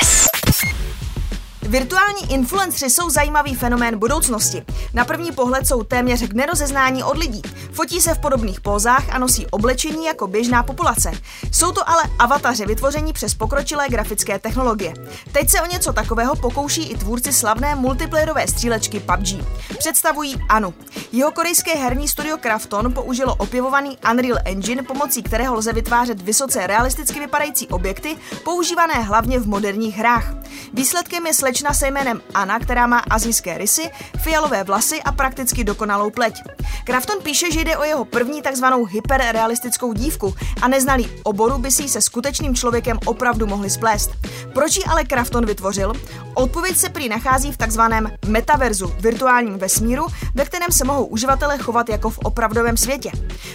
Virtuální 1.70 2.32
influencři 2.32 2.90
jsou 2.90 3.10
zajímavý 3.10 3.54
fenomén 3.54 3.98
budoucnosti. 3.98 4.62
Na 4.94 5.04
první 5.04 5.32
pohled 5.32 5.66
jsou 5.66 5.82
téměř 5.82 6.28
k 6.28 6.32
nerozeznání 6.32 7.02
od 7.02 7.16
lidí. 7.16 7.42
Fotí 7.72 8.00
se 8.00 8.14
v 8.14 8.18
podobných 8.18 8.60
pózách 8.60 9.04
a 9.10 9.18
nosí 9.18 9.46
oblečení 9.46 10.06
jako 10.06 10.26
běžná 10.26 10.62
populace. 10.62 11.12
Jsou 11.52 11.72
to 11.72 11.88
ale 11.88 12.02
avataři 12.18 12.66
vytvoření 12.66 13.12
přes 13.12 13.34
pokročilé 13.34 13.88
grafické 13.88 14.38
technologie. 14.38 14.94
Teď 15.32 15.50
se 15.50 15.62
o 15.62 15.66
něco 15.66 15.92
takového 15.92 16.36
pokouší 16.36 16.90
i 16.90 16.98
tvůrci 16.98 17.32
slavné 17.32 17.74
multiplayerové 17.74 18.48
střílečky 18.48 19.00
PUBG. 19.00 19.44
Představují 19.78 20.36
Anu. 20.48 20.74
Jeho 21.12 21.32
korejské 21.32 21.74
herní 21.74 22.08
studio 22.08 22.36
Krafton 22.36 22.92
použilo 22.92 23.34
opěvovaný 23.34 23.98
Unreal 24.10 24.38
Engine, 24.44 24.82
pomocí 24.82 25.22
kterého 25.22 25.54
lze 25.54 25.72
vytvářet 25.72 26.22
vysoce 26.22 26.66
realisticky 26.66 27.20
vypadající 27.20 27.68
objekty, 27.68 28.16
používané 28.44 28.94
hlavně 28.94 29.38
v 29.38 29.48
moderních 29.48 29.96
hrách. 29.96 30.34
Výsledkem 30.72 31.26
je 31.26 31.34
slečna 31.60 31.74
se 31.74 31.90
jménem 31.90 32.22
Anna, 32.34 32.58
která 32.58 32.86
má 32.86 32.98
azijské 32.98 33.58
rysy, 33.58 33.90
fialové 34.18 34.64
vlasy 34.64 35.02
a 35.02 35.12
prakticky 35.12 35.64
dokonalou 35.64 36.10
pleť. 36.10 36.42
Krafton 36.84 37.16
píše, 37.22 37.52
že 37.52 37.60
jde 37.60 37.76
o 37.76 37.84
jeho 37.84 38.04
první 38.04 38.42
takzvanou 38.42 38.84
hyperrealistickou 38.84 39.92
dívku 39.92 40.34
a 40.62 40.68
neznalý 40.68 41.10
oboru 41.22 41.58
by 41.58 41.70
si 41.70 41.88
se 41.88 42.00
skutečným 42.00 42.54
člověkem 42.54 42.98
opravdu 43.04 43.46
mohli 43.46 43.70
splést. 43.70 44.10
Proč 44.54 44.76
ji 44.76 44.84
ale 44.84 45.04
Krafton 45.04 45.46
vytvořil? 45.46 45.92
Odpověď 46.34 46.76
se 46.76 46.88
prý 46.88 47.08
nachází 47.08 47.52
v 47.52 47.56
takzvaném 47.56 48.10
metaverzu, 48.26 48.94
virtuálním 49.00 49.58
vesmíru, 49.58 50.06
ve 50.34 50.44
kterém 50.44 50.72
se 50.72 50.84
mohou 50.84 51.04
uživatelé 51.04 51.58
chovat 51.58 51.88
jako 51.88 52.10
v 52.10 52.18
opravdovém 52.18 52.76
světě. 52.76 53.10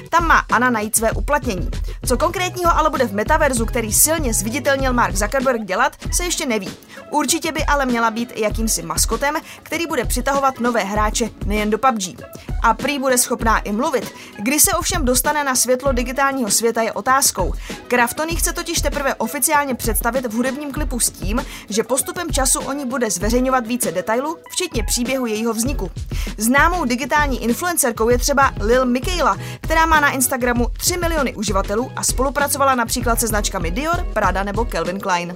Tam 0.10 0.28
má 0.28 0.44
Anna 0.52 0.70
najít 0.70 0.96
své 0.96 1.12
uplatnění. 1.12 1.70
Co 2.06 2.18
konkrétního 2.18 2.78
ale 2.78 2.89
bude 2.89 3.08
v 3.08 3.13
metaverzu, 3.13 3.65
který 3.65 3.94
silně 3.94 4.34
zviditelnil 4.34 4.94
Mark 4.94 5.15
Zuckerberg 5.15 5.62
dělat, 5.62 5.96
se 6.12 6.24
ještě 6.24 6.46
neví. 6.46 6.70
Určitě 7.12 7.52
by 7.52 7.65
ale 7.65 7.86
měla 7.95 8.12
být 8.12 8.34
jakýmsi 8.36 8.81
maskotem, 8.81 9.36
který 9.63 9.88
bude 9.88 10.05
přitahovat 10.05 10.60
nové 10.60 10.84
hráče 10.84 11.29
nejen 11.45 11.69
do 11.69 11.77
PUBG. 11.77 12.21
A 12.63 12.73
prý 12.73 12.99
bude 12.99 13.17
schopná 13.17 13.60
i 13.60 13.71
mluvit. 13.71 14.12
Kdy 14.39 14.60
se 14.60 14.71
ovšem 14.71 15.05
dostane 15.05 15.43
na 15.43 15.55
světlo 15.55 15.91
digitálního 15.91 16.51
světa 16.51 16.81
je 16.81 16.93
otázkou. 16.93 17.53
Krafton 17.88 18.27
chce 18.36 18.53
totiž 18.53 18.81
teprve 18.81 19.15
oficiálně 19.15 19.75
představit 19.75 20.25
v 20.25 20.34
hudebním 20.34 20.71
klipu 20.71 20.99
s 20.99 21.10
tím, 21.10 21.45
že 21.69 21.84
postupem 21.84 22.31
času 22.31 22.60
o 22.60 22.73
ní 22.73 22.86
bude 22.86 23.12
zveřejňovat 23.12 23.67
více 23.67 23.91
detailů, 23.91 24.38
včetně 24.49 24.84
příběhu 24.84 25.25
jejího 25.25 25.53
vzniku. 25.53 25.91
Známou 26.38 26.86
digitální 26.86 27.43
influencerkou 27.43 28.10
je 28.10 28.17
třeba 28.17 28.53
Lil 28.60 28.86
Michaela, 28.86 29.38
která 29.62 29.86
má 29.86 29.99
na 29.99 30.12
Instagramu 30.12 30.67
3 30.77 30.97
miliony 30.97 31.36
uživatelů 31.36 31.91
a 31.95 32.03
spolupracovala 32.03 32.75
například 32.75 33.19
se 33.19 33.27
značkami 33.27 33.71
Dior, 33.71 34.08
Prada 34.13 34.43
nebo 34.43 34.65
Calvin 34.65 34.99
Klein. 34.99 35.36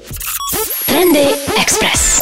Trendy 0.86 1.28
Express. 1.62 2.19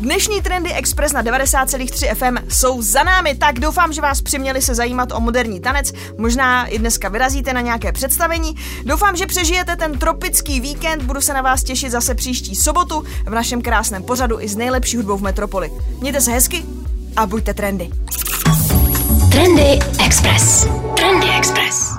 Dnešní 0.00 0.42
Trendy 0.42 0.72
Express 0.72 1.12
na 1.12 1.22
90,3 1.22 2.14
FM 2.14 2.48
jsou 2.48 2.82
za 2.82 3.02
námi, 3.02 3.34
tak 3.34 3.60
doufám, 3.60 3.92
že 3.92 4.00
vás 4.00 4.22
přiměli 4.22 4.62
se 4.62 4.74
zajímat 4.74 5.12
o 5.12 5.20
moderní 5.20 5.60
tanec. 5.60 5.92
Možná 6.18 6.66
i 6.66 6.78
dneska 6.78 7.08
vyrazíte 7.08 7.52
na 7.52 7.60
nějaké 7.60 7.92
představení. 7.92 8.54
Doufám, 8.84 9.16
že 9.16 9.26
přežijete 9.26 9.76
ten 9.76 9.98
tropický 9.98 10.60
víkend. 10.60 11.02
Budu 11.02 11.20
se 11.20 11.34
na 11.34 11.42
vás 11.42 11.62
těšit 11.62 11.90
zase 11.90 12.14
příští 12.14 12.56
sobotu 12.56 13.04
v 13.26 13.30
našem 13.30 13.62
krásném 13.62 14.02
pořadu 14.02 14.40
i 14.40 14.48
s 14.48 14.56
nejlepší 14.56 14.96
hudbou 14.96 15.16
v 15.16 15.22
metropoli. 15.22 15.70
Mějte 16.00 16.20
se 16.20 16.30
hezky 16.30 16.64
a 17.16 17.26
buďte 17.26 17.54
trendy. 17.54 17.90
Trendy 19.32 19.78
Express. 20.06 20.66
Trendy 20.96 21.26
Express. 21.38 21.98